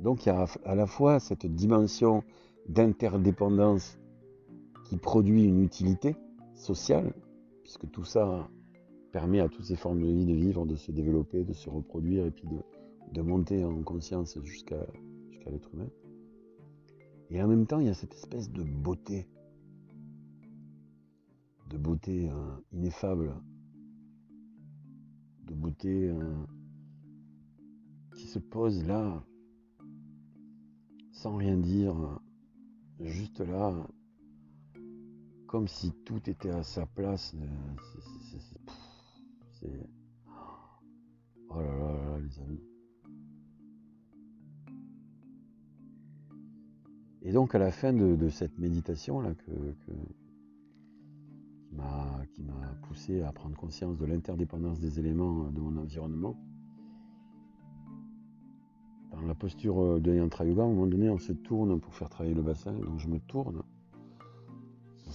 Donc 0.00 0.26
il 0.26 0.30
y 0.30 0.32
a 0.32 0.46
à 0.64 0.74
la 0.74 0.86
fois 0.86 1.20
cette 1.20 1.46
dimension 1.46 2.24
d'interdépendance 2.68 3.98
qui 4.84 4.96
produit 4.96 5.44
une 5.44 5.62
utilité 5.62 6.16
sociale, 6.54 7.12
puisque 7.62 7.90
tout 7.90 8.04
ça 8.04 8.48
permet 9.12 9.40
à 9.40 9.48
toutes 9.48 9.64
ces 9.64 9.76
formes 9.76 10.00
de 10.00 10.10
vie 10.10 10.24
de 10.24 10.34
vivre, 10.34 10.66
de 10.66 10.76
se 10.76 10.90
développer, 10.90 11.44
de 11.44 11.52
se 11.52 11.68
reproduire 11.68 12.26
et 12.26 12.30
puis 12.30 12.48
de, 13.12 13.22
monter 13.22 13.64
en 13.64 13.82
conscience 13.82 14.38
jusqu'à 14.42 14.86
l'être 15.46 15.70
humain. 15.74 15.88
Et 17.30 17.42
en 17.42 17.48
même 17.48 17.66
temps, 17.66 17.78
il 17.78 17.86
y 17.86 17.90
a 17.90 17.94
cette 17.94 18.14
espèce 18.14 18.50
de 18.50 18.62
beauté, 18.62 19.28
de 21.70 21.76
beauté 21.78 22.28
euh, 22.28 22.34
ineffable, 22.72 23.34
de 25.44 25.54
beauté 25.54 26.08
euh, 26.08 26.34
qui 28.16 28.26
se 28.26 28.38
pose 28.38 28.84
là, 28.84 29.24
sans 31.12 31.36
rien 31.36 31.56
dire, 31.56 32.20
juste 33.00 33.40
là, 33.40 33.86
comme 35.52 35.68
si 35.68 35.92
tout 36.06 36.30
était 36.30 36.48
à 36.48 36.62
sa 36.62 36.86
place. 36.86 37.36
C'est. 39.50 39.86
Oh 41.50 41.60
là 41.60 41.76
là 41.76 41.92
là, 41.92 42.18
les 42.20 42.40
amis. 42.40 42.62
Et 47.20 47.32
donc 47.32 47.54
à 47.54 47.58
la 47.58 47.70
fin 47.70 47.92
de, 47.92 48.28
cette 48.30 48.58
méditation 48.58 49.20
là 49.20 49.34
que, 49.34 49.52
qui 52.32 52.42
m'a 52.42 52.74
poussé 52.88 53.20
à 53.20 53.30
prendre 53.32 53.54
conscience 53.54 53.98
de 53.98 54.06
l'interdépendance 54.06 54.80
des 54.80 54.98
éléments 55.00 55.50
de 55.50 55.60
mon 55.60 55.76
environnement, 55.76 56.34
dans 59.10 59.20
la 59.20 59.34
posture 59.34 59.82
euh, 59.82 60.00
de 60.00 60.14
Yantra 60.14 60.46
Yoga, 60.46 60.62
à 60.62 60.64
un 60.64 60.68
moment 60.70 60.86
donné, 60.86 61.10
on 61.10 61.18
se 61.18 61.32
tourne 61.32 61.78
pour 61.78 61.94
faire 61.94 62.08
travailler 62.08 62.34
le 62.34 62.42
bassin. 62.42 62.72
Donc 62.72 62.98
je 62.98 63.08
me 63.08 63.20
tourne. 63.20 63.62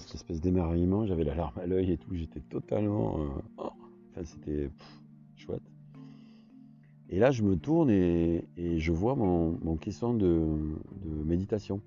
Cette 0.08 0.16
espèce 0.16 0.40
d'émerveillement, 0.40 1.06
j'avais 1.06 1.26
la 1.26 1.36
larme 1.36 1.60
à 1.60 1.66
l'œil 1.66 1.92
et 1.92 1.98
tout. 1.98 2.16
J'étais 2.16 2.40
totalement. 2.40 3.20
Euh, 3.20 3.28
oh, 3.58 3.72
enfin, 4.10 4.24
c'était 4.24 4.72
chouette. 5.36 5.62
Et 7.10 7.20
là, 7.20 7.32
je 7.32 7.44
me 7.44 7.58
tourne 7.58 7.90
et, 7.90 8.46
je 8.56 8.92
vois 8.94 9.16
mon, 9.16 9.60
mon 9.62 9.76
caisson 9.76 10.14
de, 10.14 10.40
méditation. 11.26 11.82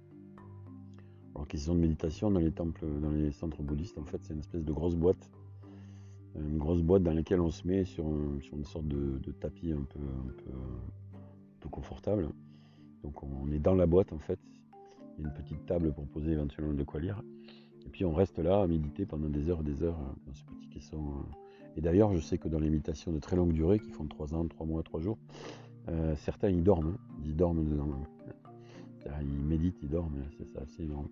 Alors, 1.34 1.48
caisson 1.48 1.74
de 1.74 1.80
méditation 1.80 2.30
dans 2.30 2.40
les 2.40 2.52
temples, 2.52 2.84
dans 3.00 3.10
les 3.10 3.30
centres 3.30 3.62
bouddhistes, 3.62 3.96
en 3.96 4.04
fait, 4.04 4.18
c'est 4.22 4.34
une 4.34 4.40
espèce 4.40 4.64
de 4.66 4.72
grosse 4.72 4.96
boîte. 4.96 5.30
Une 6.34 6.58
grosse 6.58 6.82
boîte 6.82 7.02
dans 7.02 7.14
laquelle 7.14 7.40
on 7.40 7.50
se 7.50 7.66
met 7.66 7.86
sur, 7.86 8.04
une 8.04 8.64
sorte 8.64 8.86
de, 8.86 9.32
tapis 9.40 9.72
un 9.72 9.82
peu, 9.82 9.98
un 9.98 11.60
peu 11.60 11.68
confortable. 11.70 12.28
Donc 13.02 13.22
on 13.22 13.50
est 13.50 13.58
dans 13.58 13.74
la 13.74 13.86
boîte 13.86 14.12
en 14.12 14.18
fait. 14.18 14.38
Il 15.16 15.24
y 15.24 15.26
a 15.26 15.28
une 15.28 15.34
petite 15.34 15.64
table 15.64 15.92
pour 15.92 16.06
poser 16.06 16.32
éventuellement 16.32 16.74
de 16.74 16.84
quoi 16.84 17.00
lire. 17.00 17.22
Et 17.86 17.88
puis 17.90 18.04
on 18.04 18.12
reste 18.12 18.38
là 18.38 18.62
à 18.62 18.66
méditer 18.66 19.06
pendant 19.06 19.28
des 19.28 19.48
heures 19.50 19.60
et 19.60 19.64
des 19.64 19.82
heures 19.82 19.98
euh, 19.98 20.26
dans 20.26 20.34
ce 20.34 20.44
petit 20.44 20.68
caisson. 20.68 20.98
Euh. 20.98 21.76
Et 21.76 21.80
d'ailleurs, 21.80 22.12
je 22.12 22.20
sais 22.20 22.38
que 22.38 22.48
dans 22.48 22.58
les 22.58 22.70
méditations 22.70 23.12
de 23.12 23.18
très 23.18 23.36
longue 23.36 23.52
durée, 23.52 23.78
qui 23.78 23.90
font 23.90 24.06
3 24.06 24.34
ans, 24.34 24.46
3 24.46 24.66
mois, 24.66 24.82
3 24.82 25.00
jours, 25.00 25.18
euh, 25.88 26.14
certains 26.16 26.50
ils 26.50 26.62
dorment. 26.62 26.96
Hein. 26.96 27.14
Ils 27.24 27.36
dorment 27.36 27.64
dedans. 27.64 27.88
Ils 29.22 29.44
méditent, 29.44 29.78
ils 29.82 29.88
dorment. 29.88 30.22
C'est 30.36 30.46
c'est 30.68 30.82
énorme. 30.82 31.08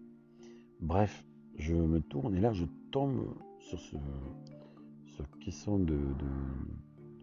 Bref, 0.80 1.24
je 1.56 1.74
me 1.74 2.00
tourne 2.00 2.36
et 2.36 2.40
là 2.40 2.52
je 2.52 2.64
tombe 2.92 3.34
sur 3.60 3.78
ce 3.80 3.96
caisson 5.40 5.78
de, 5.78 5.98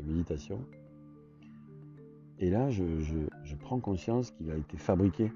méditation. 0.04 0.60
Et 2.40 2.50
là, 2.50 2.70
je, 2.70 2.86
prends 3.60 3.80
conscience 3.80 4.32
qu'il 4.32 4.52
a 4.52 4.58
été 4.58 4.78
fabriqué 4.78 5.32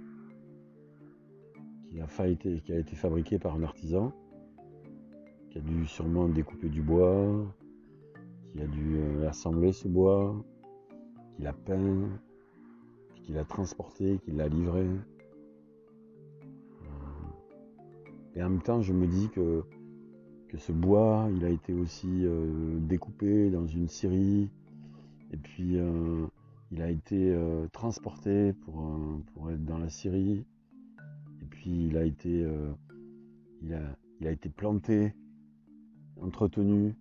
qui 1.91 2.01
a, 2.71 2.77
été, 2.77 2.95
fabriqué 2.95 3.39
par 3.39 3.55
un 3.55 3.63
artisan, 3.63 4.13
qui 5.49 5.57
a 5.57 5.61
dû 5.61 5.87
sûrement 5.87 6.27
découper 6.27 6.69
du 6.69 6.81
bois, 6.81 7.45
qui 8.51 8.61
a 8.61 8.67
dû 8.67 8.97
euh, 8.97 9.27
assembler 9.27 9.71
ce 9.71 9.87
bois, 9.87 10.35
qui 11.35 11.41
l'a 11.43 11.53
peint, 11.53 12.09
qui 13.15 13.31
l'a 13.31 13.43
transporté, 13.43 14.19
qui 14.23 14.31
l'a 14.31 14.47
livré. 14.47 14.85
Euh, 16.81 16.85
et 18.35 18.43
en 18.43 18.49
même 18.49 18.61
temps, 18.61 18.81
je 18.81 18.93
me 18.93 19.07
dis 19.07 19.29
que, 19.29 19.63
que 20.47 20.57
ce 20.57 20.71
bois, 20.71 21.27
il 21.35 21.43
a 21.43 21.49
été 21.49 21.73
aussi 21.73 22.25
euh, 22.25 22.77
découpé 22.79 23.49
dans 23.49 23.65
une 23.65 23.87
scierie, 23.87 24.49
et 25.31 25.37
puis 25.37 25.77
il 26.71 26.81
a 26.81 26.89
été 26.89 27.37
transporté 27.71 28.53
pour, 28.53 28.83
pour 29.33 29.51
être 29.51 29.63
dans 29.63 29.77
la 29.77 29.89
scierie, 29.89 30.43
puis 31.59 31.87
il 31.87 31.97
a 31.97 32.05
été, 32.05 32.45
euh, 32.45 32.71
il 33.61 33.73
a, 33.73 34.31
été 34.31 34.47
planté, 34.47 35.13
entretenu 36.21 36.95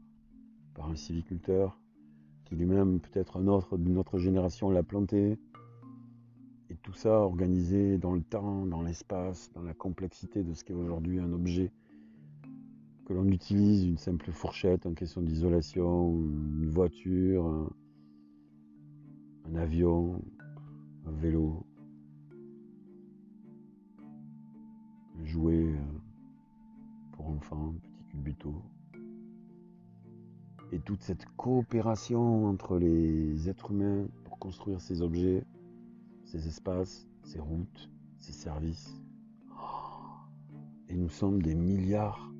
par 0.75 0.91
un 0.91 0.97
civiculteur 0.97 1.81
qui 2.45 2.57
lui-même, 2.57 2.99
peut-être 2.99 3.37
un 3.37 3.47
autre 3.47 3.79
d'une 3.79 3.99
autre 3.99 4.19
génération, 4.19 4.69
l'a 4.71 4.83
planté. 4.83 5.39
Et 6.71 6.75
tout 6.83 6.93
ça 6.93 7.21
organisé 7.21 7.99
dans 7.99 8.15
le 8.15 8.21
temps, 8.21 8.67
dans 8.67 8.83
l'espace, 8.83 9.53
dans 9.55 9.63
la 9.63 9.75
complexité 9.75 10.43
de 10.43 10.53
ce 10.55 10.65
qu'est 10.65 10.75
aujourd'hui 10.75 11.21
un 11.21 11.33
objet 11.33 11.71
que 13.07 13.13
l'on 13.13 13.29
utilise, 13.29 13.85
une 13.85 13.97
simple 13.97 14.33
fourchette 14.33 14.87
en 14.87 14.93
question 14.93 15.23
d'isolation, 15.23 16.15
une 16.15 16.69
voiture, 16.69 17.71
un 19.47 19.55
avion, 19.55 20.21
un 21.07 21.13
vélo, 21.13 21.65
jouer 25.25 25.75
euh, 25.75 25.77
pour 27.13 27.29
enfants, 27.29 27.75
petit 27.83 28.05
cubuto. 28.11 28.63
Et 30.71 30.81
toute 30.81 31.03
cette 31.03 31.25
coopération 31.37 32.47
entre 32.47 32.79
les 32.79 33.49
êtres 33.49 33.71
humains 33.71 34.07
pour 34.25 34.39
construire 34.39 34.81
ces 34.81 35.01
objets, 35.03 35.45
ces 36.25 36.47
espaces, 36.47 37.09
ces 37.23 37.41
routes, 37.41 37.91
ces 38.19 38.33
services. 38.33 38.95
Et 40.89 40.97
nous 40.97 41.09
sommes 41.09 41.43
des 41.43 41.55
milliards. 41.55 42.33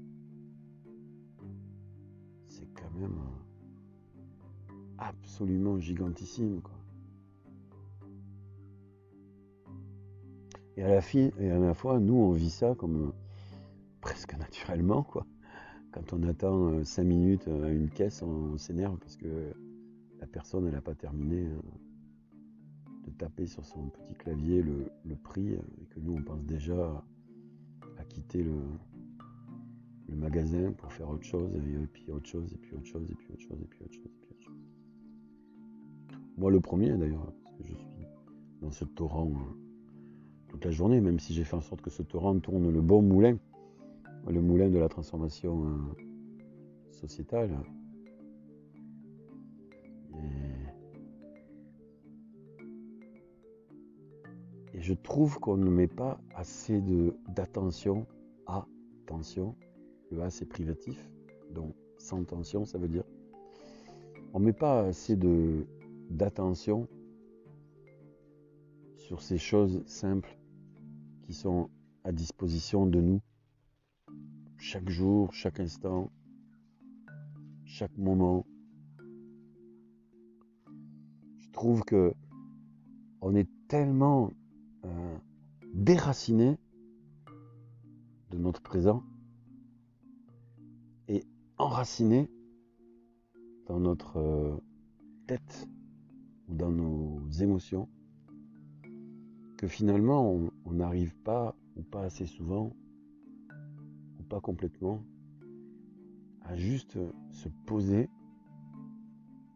C'est 2.49 2.69
quand 2.75 2.91
même 2.99 3.19
euh, 3.19 4.75
absolument 4.99 5.79
gigantissime. 5.79 6.61
Quoi. 6.63 6.78
Et 10.79 10.83
à 10.85 10.89
la 10.89 11.01
fin, 11.01 11.31
et 11.41 11.51
à 11.51 11.59
la 11.59 11.75
fois, 11.75 11.99
nous, 11.99 12.15
on 12.15 12.31
vit 12.31 12.51
ça 12.51 12.73
comme 12.77 13.09
euh, 13.09 13.11
presque 14.01 14.39
naturellement, 14.39 15.03
quoi. 15.03 15.27
Quand 15.91 16.13
on 16.13 16.23
attend 16.23 16.85
5 16.85 17.03
euh, 17.03 17.05
minutes 17.05 17.49
à 17.49 17.69
une 17.69 17.91
caisse, 17.91 18.23
on, 18.23 18.57
s'énerve 18.59 18.97
parce 18.99 19.17
que 19.17 19.27
la 20.21 20.29
personne, 20.29 20.69
elle 20.69 20.75
n'a 20.75 20.81
pas 20.81 20.95
terminé 20.95 21.47
euh, 21.47 23.09
de 23.09 23.11
taper 23.11 23.49
sur 23.49 23.65
son 23.65 23.89
petit 23.89 24.15
clavier 24.15 24.63
le, 24.63 25.17
prix 25.17 25.55
et 25.55 25.87
que 25.91 25.99
nous, 25.99 26.13
on 26.13 26.23
pense 26.23 26.45
déjà 26.45 27.05
à, 27.99 28.05
quitter 28.05 28.45
le, 28.45 28.55
le 30.09 30.15
magasin 30.15 30.71
pour 30.71 30.93
faire 30.93 31.11
autre 31.11 31.25
chose, 31.25 31.57
et, 31.57 31.87
puis 31.89 32.09
autre 32.13 32.29
chose, 32.29 32.53
et 32.53 32.57
puis 32.57 32.77
autre 32.77 32.87
chose, 32.87 33.11
et 33.11 33.15
puis 33.17 33.33
autre 33.33 33.43
chose, 33.43 33.61
et 33.61 33.67
puis 33.67 33.83
autre 33.83 33.95
chose, 33.95 34.07
et 34.07 34.21
puis 34.21 34.29
autre 34.31 34.45
chose. 34.45 34.63
Moi, 36.37 36.53
le 36.53 36.61
premier 36.61 36.97
d'ailleurs, 36.97 37.33
parce 37.43 37.57
que 37.57 37.65
je 37.65 37.75
suis 37.75 38.07
dans 38.63 38.71
ce 38.71 38.85
torrent 38.85 39.33
la 40.65 40.71
journée, 40.71 41.01
même 41.01 41.19
si 41.19 41.35
j'ai 41.35 41.45
fait 41.45 41.57
en 41.57 41.61
sorte 41.61 41.81
que 41.83 41.91
ce 41.91 42.03
torrent 42.03 42.39
tourne 42.39 42.71
le 42.71 42.81
bon 42.81 43.03
moulin, 43.03 43.37
le 44.27 44.41
moulin 44.41 44.69
de 44.69 44.79
la 44.79 44.89
transformation 44.89 45.67
euh, 45.67 45.77
sociétale. 46.91 47.51
Et, 54.75 54.81
je 54.81 54.95
trouve 54.95 55.39
qu'on 55.39 55.57
ne 55.57 55.71
met 55.71 55.89
pas 55.89 56.21
assez 56.35 56.83
d'attention 57.29 58.07
à 58.47 58.67
tension. 59.07 59.57
Le 60.11 60.23
A 60.23 60.31
c'est 60.31 60.47
privatif, 60.47 61.11
donc 61.51 61.75
sans 61.99 62.25
tension 62.25 62.65
ça 62.65 62.79
veut 62.79 62.89
dire. 62.89 63.05
On 64.33 64.41
ne 64.41 64.47
met 64.47 64.53
pas 64.53 64.81
assez 64.81 65.17
d'attention 66.11 66.89
sur 68.97 69.21
ces 69.23 69.39
choses 69.39 69.83
simples 69.87 70.39
qui 71.29 71.35
sont 71.35 71.69
à 72.05 72.13
disposition 72.13 72.87
de 72.87 73.03
nous 73.03 73.21
chaque 74.57 74.89
jour, 74.89 75.31
chaque 75.35 75.61
instant, 75.61 76.11
chaque 77.67 77.95
moment. 77.99 78.47
Je 81.37 81.51
trouve 81.51 81.83
que 81.83 82.15
on 83.21 83.35
est 83.35 83.47
tellement 83.69 84.31
euh, 84.87 85.19
déraciné 85.75 86.57
de 88.31 88.39
notre 88.39 88.63
présent 88.63 89.05
et 91.09 91.25
enraciné 91.59 92.31
dans 93.67 93.81
notre 93.81 94.17
euh, 94.17 94.57
tête 95.27 95.69
ou 96.49 96.55
dans 96.55 96.71
nos 96.73 97.21
émotions 97.33 97.87
que 99.59 99.67
finalement 99.67 100.51
on 100.65 100.73
n'arrive 100.73 101.15
pas, 101.17 101.55
ou 101.77 101.83
pas 101.83 102.05
assez 102.05 102.27
souvent, 102.27 102.73
ou 104.19 104.23
pas 104.23 104.41
complètement, 104.41 105.05
à 106.43 106.57
juste 106.57 106.99
se 107.33 107.49
poser 107.67 108.09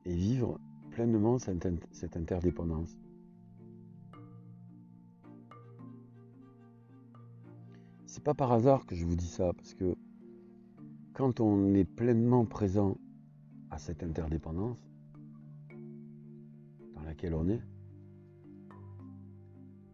et 0.04 0.14
vivre 0.14 0.60
pleinement 0.90 1.38
cette, 1.38 1.66
interdépendance. 2.16 2.98
C'est 8.04 8.24
pas 8.24 8.34
par 8.34 8.52
hasard 8.52 8.84
que 8.84 8.94
je 8.94 9.06
vous 9.06 9.16
dis 9.16 9.26
ça, 9.26 9.52
parce 9.54 9.72
que 9.72 9.94
quand 11.14 11.40
on 11.40 11.74
est 11.74 11.84
pleinement 11.84 12.44
présent 12.44 12.98
à 13.70 13.78
cette 13.78 14.02
interdépendance 14.02 14.90
dans 16.94 17.02
laquelle 17.02 17.34
on 17.34 17.48
est, 17.48 17.62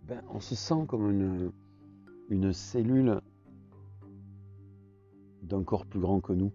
ben, 0.09 0.23
on 0.31 0.41
se 0.41 0.55
sent 0.55 0.87
comme 0.89 1.53
une, 2.31 2.53
cellule 2.55 3.21
d'un 5.43 5.63
corps 5.63 5.85
plus 5.85 6.01
grand 6.01 6.21
que 6.21 6.33
nous, 6.33 6.51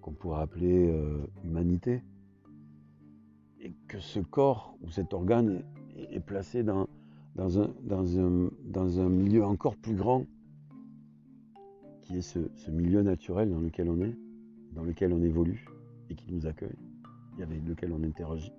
qu'on 0.00 0.12
pourrait 0.12 0.40
appeler 0.40 0.90
euh, 0.90 1.26
humanité, 1.44 2.02
et 3.60 3.74
que 3.88 4.00
ce 4.00 4.20
corps 4.20 4.74
ou 4.80 4.90
cet 4.90 5.12
organe 5.12 5.62
est, 5.96 6.20
placé 6.20 6.62
dans, 6.62 6.88
un, 7.38 9.08
milieu 9.10 9.44
encore 9.44 9.76
plus 9.76 9.94
grand, 9.94 10.24
qui 12.00 12.16
est 12.16 12.22
ce, 12.22 12.70
milieu 12.70 13.02
naturel 13.02 13.50
dans 13.50 13.60
lequel 13.60 13.90
on 13.90 14.00
est, 14.00 14.16
dans 14.72 14.82
lequel 14.82 15.12
on 15.12 15.22
évolue 15.22 15.66
et 16.08 16.14
qui 16.14 16.32
nous 16.32 16.46
accueille, 16.46 16.78
et 17.38 17.42
avec 17.42 17.62
lequel 17.66 17.92
on 17.92 18.02
interagit. 18.02 18.52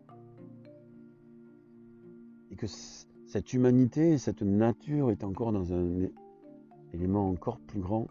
Cette 3.25 3.53
humanité, 3.53 4.17
cette 4.17 4.41
nature 4.41 5.09
est 5.11 5.23
encore 5.23 5.51
dans 5.51 5.73
un 5.73 6.07
élément 6.93 7.29
encore 7.29 7.59
plus 7.59 7.79
grand, 7.79 8.07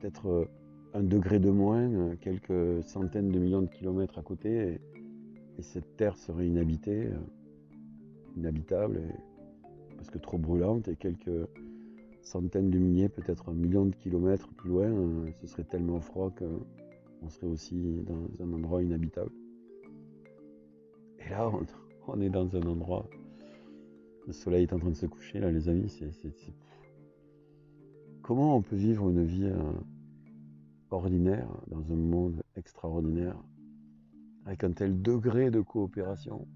peut-être 0.00 0.26
euh, 0.26 0.44
un 0.94 1.02
degré 1.02 1.38
de 1.38 1.50
moins, 1.50 1.90
euh, 1.90 2.16
quelques 2.20 2.82
centaines 2.84 3.30
de 3.30 3.38
millions 3.38 3.62
de 3.62 3.68
kilomètres 3.68 4.18
à 4.18 4.22
côté, 4.22 4.80
et, 5.58 5.62
cette 5.62 5.96
terre 5.96 6.16
serait 6.16 6.48
inhabitée, 6.48 7.06
euh, 7.06 7.18
inhabitable, 8.36 9.00
parce 9.96 10.10
que 10.10 10.18
trop 10.18 10.38
brûlante, 10.38 10.88
et 10.88 10.96
quelques 10.96 11.48
centaines 12.22 12.70
de 12.70 12.78
milliers, 12.78 13.08
peut-être 13.08 13.50
un 13.50 13.54
million 13.54 13.84
de 13.84 13.94
kilomètres 13.94 14.48
plus 14.54 14.70
loin, 14.70 14.90
ce 15.40 15.46
serait 15.46 15.64
tellement 15.64 16.00
froid 16.00 16.32
qu'on 16.36 17.28
serait 17.28 17.46
aussi 17.46 18.02
dans 18.06 18.44
un 18.44 18.52
endroit 18.52 18.82
inhabitable. 18.82 19.30
Et 21.24 21.30
là, 21.30 21.48
on, 21.48 21.64
on 22.08 22.20
est 22.20 22.30
dans 22.30 22.54
un 22.56 22.62
endroit. 22.62 23.08
Le 24.26 24.32
soleil 24.32 24.64
est 24.64 24.72
en 24.72 24.78
train 24.78 24.90
de 24.90 24.94
se 24.94 25.06
coucher 25.06 25.40
là 25.40 25.50
les 25.50 25.68
amis. 25.68 25.88
C'est, 25.88 26.10
Comment 28.22 28.56
on 28.56 28.62
peut 28.62 28.76
vivre 28.76 29.10
une 29.10 29.24
vie 29.24 29.44
euh, 29.44 29.72
ordinaire 30.90 31.48
dans 31.68 31.92
un 31.92 31.96
monde 31.96 32.42
extraordinaire 32.56 33.36
avec 34.46 34.64
un 34.64 34.72
tel 34.72 35.02
degré 35.02 35.50
de 35.50 35.60
coopération? 35.60 36.46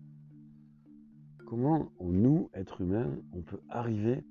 Comment 1.46 1.92
nous, 2.00 2.50
êtres 2.54 2.80
humains, 2.80 3.11
on 3.32 3.42
peut 3.42 3.61
arriver 3.68 4.24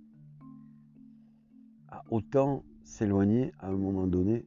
à 1.90 2.04
autant 2.10 2.64
s'éloigner 2.84 3.54
à 3.60 3.70
un 3.70 3.78
moment 3.78 4.08
donné 4.08 4.46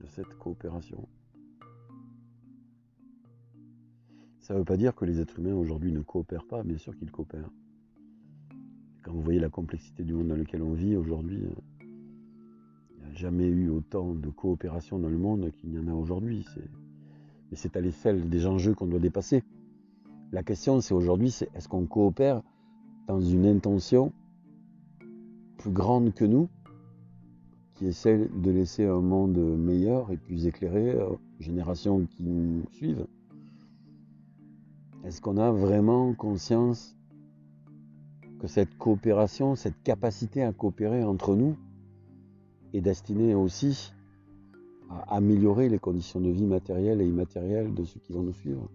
de 0.00 0.06
cette 0.06 0.34
coopération? 0.38 1.08
Ça 4.44 4.52
ne 4.52 4.58
veut 4.58 4.64
pas 4.66 4.76
dire 4.76 4.94
que 4.94 5.06
les 5.06 5.20
êtres 5.20 5.38
humains 5.38 5.54
aujourd'hui 5.54 5.90
ne 5.90 6.02
coopèrent 6.02 6.44
pas, 6.44 6.62
bien 6.62 6.76
sûr 6.76 6.94
qu'ils 6.98 7.10
coopèrent. 7.10 7.48
Quand 9.02 9.10
vous 9.10 9.22
voyez 9.22 9.40
la 9.40 9.48
complexité 9.48 10.04
du 10.04 10.12
monde 10.12 10.28
dans 10.28 10.36
lequel 10.36 10.60
on 10.60 10.74
vit 10.74 10.96
aujourd'hui, 10.96 11.38
il 11.80 13.04
n'y 13.06 13.10
a 13.10 13.14
jamais 13.14 13.46
eu 13.46 13.70
autant 13.70 14.12
de 14.12 14.28
coopération 14.28 14.98
dans 14.98 15.08
le 15.08 15.16
monde 15.16 15.50
qu'il 15.52 15.72
y 15.72 15.78
en 15.78 15.88
a 15.88 15.94
aujourd'hui. 15.94 16.44
Mais 17.50 17.56
c'est 17.56 17.74
à 17.74 17.80
l'échelle 17.80 18.28
des 18.28 18.44
enjeux 18.44 18.74
qu'on 18.74 18.86
doit 18.86 18.98
dépasser. 18.98 19.42
La 20.30 20.42
question, 20.42 20.82
c'est 20.82 20.92
aujourd'hui, 20.92 21.30
c'est 21.30 21.48
est-ce 21.54 21.66
qu'on 21.66 21.86
coopère 21.86 22.42
dans 23.08 23.22
une 23.22 23.46
intention 23.46 24.12
plus 25.56 25.72
grande 25.72 26.12
que 26.12 26.26
nous, 26.26 26.50
qui 27.76 27.86
est 27.86 27.92
celle 27.92 28.28
de 28.42 28.50
laisser 28.50 28.84
un 28.84 29.00
monde 29.00 29.38
meilleur 29.38 30.12
et 30.12 30.18
plus 30.18 30.46
éclairé 30.46 30.94
aux 31.02 31.18
générations 31.40 32.04
qui 32.04 32.24
nous 32.24 32.62
suivent? 32.72 33.06
Est-ce 35.04 35.20
qu'on 35.20 35.36
a 35.36 35.50
vraiment 35.50 36.14
conscience 36.14 36.96
que 38.40 38.46
cette 38.46 38.76
coopération, 38.78 39.54
cette 39.54 39.82
capacité 39.82 40.42
à 40.42 40.52
coopérer 40.52 41.04
entre 41.04 41.36
nous 41.36 41.56
est 42.72 42.80
destinée 42.80 43.34
aussi 43.34 43.92
à 44.88 45.16
améliorer 45.16 45.68
les 45.68 45.78
conditions 45.78 46.20
de 46.20 46.30
vie 46.30 46.46
matérielles 46.46 47.02
et 47.02 47.06
immatérielles 47.06 47.74
de 47.74 47.84
ceux 47.84 48.00
qui 48.00 48.12
vont 48.12 48.22
nous 48.22 48.32
suivre? 48.32 48.70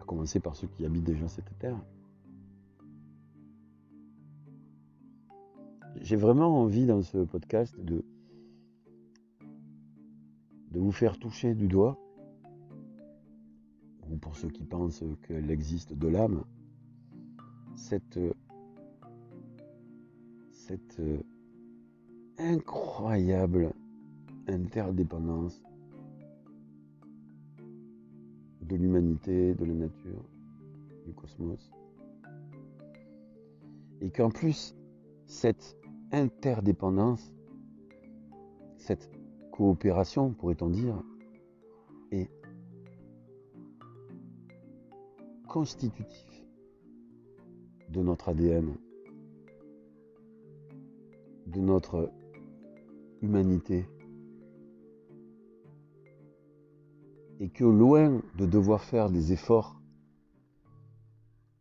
À 0.00 0.04
commencer 0.04 0.40
par 0.40 0.56
ceux 0.56 0.66
qui 0.66 0.84
habitent 0.84 1.04
déjà 1.04 1.26
cette 1.26 1.58
terre. 1.58 1.78
J'ai 6.02 6.16
vraiment 6.16 6.60
envie 6.60 6.84
dans 6.84 7.02
ce 7.02 7.18
podcast 7.18 7.74
de, 7.80 8.04
de 10.70 10.78
vous 10.78 10.92
faire 10.92 11.18
toucher 11.18 11.54
du 11.54 11.66
doigt 11.66 11.98
ou 14.10 14.16
pour 14.16 14.36
ceux 14.36 14.48
qui 14.48 14.64
pensent 14.64 15.04
qu'elle 15.26 15.50
existe 15.50 15.92
de 15.92 16.08
l'âme, 16.08 16.44
cette, 17.74 18.18
cette 20.50 21.00
incroyable 22.38 23.72
interdépendance 24.48 25.62
de 28.62 28.76
l'humanité, 28.76 29.54
de 29.54 29.64
la 29.64 29.74
nature, 29.74 30.24
du 31.06 31.12
cosmos. 31.12 31.72
Et 34.00 34.10
qu'en 34.10 34.30
plus, 34.30 34.74
cette 35.26 35.76
interdépendance, 36.12 37.32
cette 38.76 39.10
coopération, 39.52 40.32
pourrait-on 40.32 40.68
dire, 40.68 41.02
constitutif 45.56 46.06
de 47.88 48.02
notre 48.02 48.28
ADN, 48.28 48.76
de 51.46 51.60
notre 51.60 52.12
humanité. 53.22 53.88
Et 57.40 57.48
que 57.48 57.64
loin 57.64 58.20
de 58.36 58.44
devoir 58.44 58.84
faire 58.84 59.08
des 59.08 59.32
efforts 59.32 59.80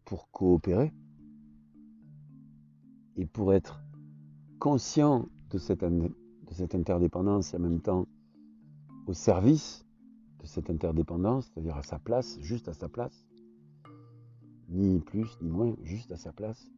pour 0.03 0.29
coopérer 0.29 0.93
et 3.15 3.25
pour 3.25 3.53
être 3.53 3.81
conscient 4.59 5.29
de 5.51 5.57
cette, 5.57 6.75
interdépendance 6.75 7.53
et 7.53 7.57
en 7.57 7.61
même 7.61 7.79
temps 7.79 8.09
au 9.07 9.13
service 9.13 9.85
de 10.41 10.47
cette 10.47 10.69
interdépendance, 10.69 11.45
c'est-à-dire 11.45 11.77
à 11.77 11.83
sa 11.83 11.97
place, 11.97 12.37
juste 12.41 12.67
à 12.67 12.73
sa 12.73 12.89
place, 12.89 13.25
ni 14.69 14.99
plus 14.99 15.37
ni 15.41 15.49
moins, 15.49 15.75
juste 15.83 16.11
à 16.11 16.17
sa 16.17 16.31
place. 16.31 16.69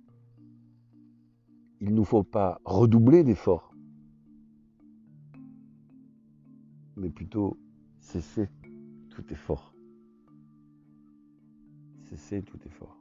Il 1.80 1.91
ne 1.91 1.95
nous 1.95 2.06
faut 2.06 2.23
pas 2.23 2.60
redoubler 2.65 3.23
d'efforts, 3.23 3.73
mais 6.95 7.10
plutôt 7.10 7.58
cesser 8.00 8.50
tout 9.10 9.23
effort. 9.32 9.73
Cesser 12.10 12.41
tout 12.41 12.60
effort. 12.65 12.97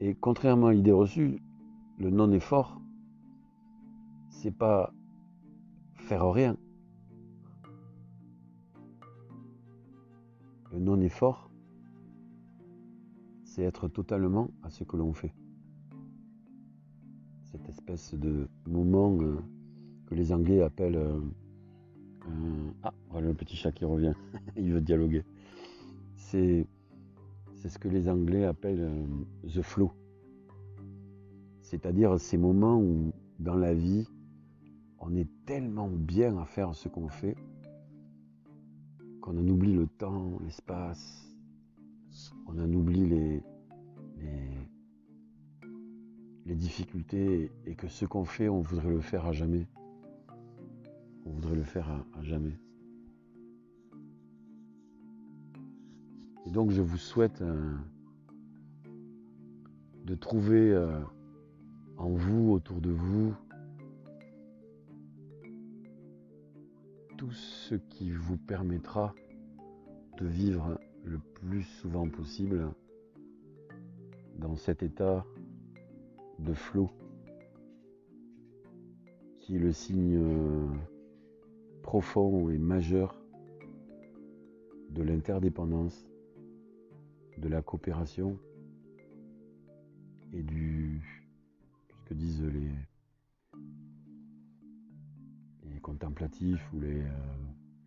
Et 0.00 0.14
contrairement 0.14 0.68
à 0.68 0.72
l'idée 0.72 0.92
reçue, 0.92 1.40
le 1.98 2.10
non-effort, 2.10 2.80
c'est 4.30 4.50
pas 4.50 4.92
faire 5.94 6.28
rien. 6.32 6.56
Le 10.72 10.80
non-effort, 10.80 11.51
c'est 13.52 13.62
être 13.62 13.86
totalement 13.86 14.48
à 14.62 14.70
ce 14.70 14.82
que 14.82 14.96
l'on 14.96 15.12
fait. 15.12 15.34
Cette 17.44 17.68
espèce 17.68 18.14
de 18.14 18.48
moment 18.66 19.18
euh, 19.20 19.36
que 20.06 20.14
les 20.14 20.32
Anglais 20.32 20.62
appellent... 20.62 20.96
Euh, 20.96 21.20
ah, 22.82 22.94
voilà 23.10 23.26
le 23.26 23.34
petit 23.34 23.56
chat 23.56 23.70
qui 23.70 23.84
revient, 23.84 24.14
il 24.56 24.72
veut 24.72 24.80
dialoguer. 24.80 25.22
C'est, 26.16 26.66
c'est 27.56 27.68
ce 27.68 27.78
que 27.78 27.88
les 27.88 28.08
Anglais 28.08 28.46
appellent 28.46 28.80
euh, 28.80 29.48
the 29.48 29.60
flow. 29.60 29.92
C'est-à-dire 31.60 32.18
ces 32.18 32.38
moments 32.38 32.80
où 32.80 33.12
dans 33.38 33.56
la 33.56 33.74
vie, 33.74 34.08
on 34.98 35.14
est 35.14 35.28
tellement 35.44 35.90
bien 35.90 36.38
à 36.38 36.46
faire 36.46 36.74
ce 36.74 36.88
qu'on 36.88 37.08
fait 37.08 37.36
qu'on 39.20 39.36
en 39.38 39.46
oublie 39.46 39.74
le 39.74 39.86
temps, 39.86 40.38
l'espace, 40.42 41.31
on 42.46 42.58
en 42.58 42.72
oublie 42.72 43.06
les, 43.06 43.42
difficultés 46.54 47.50
et 47.66 47.74
que 47.74 47.88
ce 47.88 48.04
qu'on 48.04 48.24
fait, 48.24 48.48
on 48.48 48.60
voudrait 48.60 48.90
le 48.90 49.00
faire 49.00 49.26
à 49.26 49.32
jamais. 49.32 49.66
On 51.24 51.30
voudrait 51.30 51.56
le 51.56 51.64
faire 51.64 51.88
à, 51.88 52.22
jamais. 52.22 52.56
Et 56.46 56.50
donc 56.50 56.70
je 56.70 56.82
vous 56.82 56.98
souhaite 56.98 57.42
euh, 57.42 57.74
de 60.04 60.14
trouver 60.14 60.72
euh, 60.72 61.00
en 61.96 62.10
vous, 62.10 62.52
autour 62.52 62.80
de 62.80 62.90
vous, 62.90 63.34
tout 67.16 67.32
ce 67.32 67.74
qui 67.74 68.10
vous 68.10 68.36
permettra 68.36 69.14
de 70.18 70.26
vivre 70.26 70.78
le 71.04 71.18
plus 71.18 71.62
souvent 71.62 72.08
possible 72.08 72.68
dans 74.38 74.56
cet 74.56 74.82
état 74.82 75.24
de 76.38 76.54
flot 76.54 76.90
qui 79.38 79.56
est 79.56 79.58
le 79.58 79.72
signe 79.72 80.16
euh, 80.16 80.68
profond 81.82 82.48
et 82.50 82.58
majeur 82.58 83.20
de 84.90 85.02
l'interdépendance, 85.02 86.06
de 87.38 87.48
la 87.48 87.62
coopération 87.62 88.38
et 90.32 90.42
du 90.42 91.02
ce 91.88 92.08
que 92.08 92.14
disent 92.14 92.44
les, 92.44 92.70
contemplatifs 95.80 96.72
ou 96.72 96.80
les, 96.80 97.00
euh, 97.00 97.08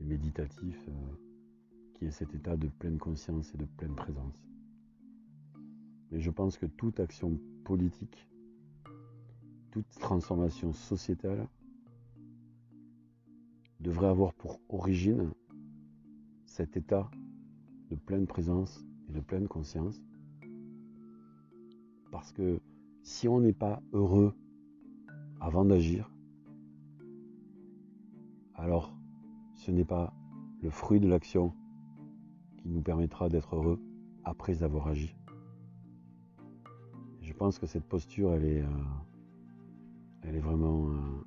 méditatifs. 0.02 0.86
Euh, 0.90 1.25
qui 1.96 2.06
est 2.06 2.12
cet 2.12 2.36
état 2.36 2.56
de 2.56 2.68
pleine 2.68 2.98
conscience 2.98 3.54
et 3.54 3.58
de 3.58 3.66
pleine 3.66 3.96
présence. 3.96 4.46
Mais 6.12 6.20
je 6.20 6.30
pense 6.30 6.58
que 6.58 6.66
toute 6.66 7.00
action 7.00 7.40
politique, 7.64 8.28
toute 9.72 9.90
transformation 10.00 10.74
sociétale 10.74 11.48
devrait 13.80 14.08
avoir 14.08 14.34
pour 14.34 14.60
origine 14.70 15.32
cet 16.46 16.78
état 16.78 17.10
de 17.90 17.96
pleine 17.96 18.28
présence 18.28 18.86
et 19.10 19.14
de 19.14 19.20
pleine 19.20 19.48
conscience. 19.48 20.02
Parce 22.12 22.32
que 22.32 22.62
si 23.04 23.28
on 23.28 23.40
n'est 23.40 23.54
pas 23.54 23.82
heureux 23.94 24.34
avant 25.40 25.66
d'agir, 25.66 26.10
alors 28.54 28.96
ce 29.56 29.72
n'est 29.72 29.86
pas 29.86 30.14
le 30.62 30.70
fruit 30.70 31.00
de 31.00 31.08
l'action 31.08 31.54
nous 32.66 32.82
permettra 32.82 33.30
d'être 33.30 33.56
heureux 33.56 33.80
après 34.24 34.64
avoir 34.64 34.88
agi. 34.88 35.16
Je 37.22 37.34
pense 37.34 37.60
que 37.60 37.66
cette 37.66 37.86
posture, 37.86 38.34
elle 38.34 38.46
est, 38.46 38.62
euh, 38.62 38.70
elle 40.24 40.36
est 40.36 40.40
vraiment 40.40 40.90
euh, 40.90 41.26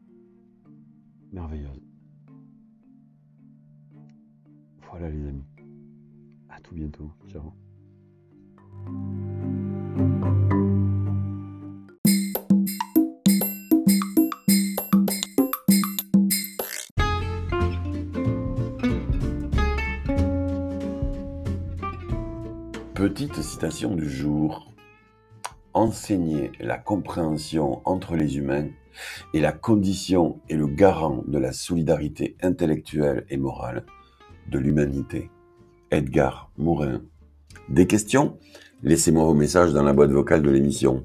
merveilleuse. 1.33 1.87
Voilà 4.91 5.11
les 5.11 5.27
amis. 5.27 5.45
À 6.49 6.61
tout 6.61 6.75
bientôt. 6.75 7.13
Ciao. 7.29 7.53
Petite 23.19 23.43
citation 23.43 23.97
du 23.97 24.09
jour. 24.09 24.73
Enseigner 25.75 26.53
la 26.61 26.79
compréhension 26.79 27.83
entre 27.85 28.15
les 28.15 28.37
humains 28.37 28.69
est 29.35 29.41
la 29.41 29.51
condition 29.51 30.39
et 30.49 30.55
le 30.55 30.69
garant 30.69 31.25
de 31.27 31.37
la 31.37 31.51
solidarité 31.51 32.37
intellectuelle 32.43 33.27
et 33.29 33.37
morale 33.37 33.85
de 34.49 34.61
l'humanité. 34.61 35.33
Edgar 35.91 36.53
Morin. 36.59 37.03
Des 37.69 37.89
questions? 37.89 38.39
Laissez-moi 38.85 39.25
vos 39.25 39.35
messages 39.35 39.73
dans 39.73 39.83
la 39.83 39.95
boîte 39.95 40.13
vocale 40.13 40.43
de 40.43 40.51
l'émission. 40.51 41.05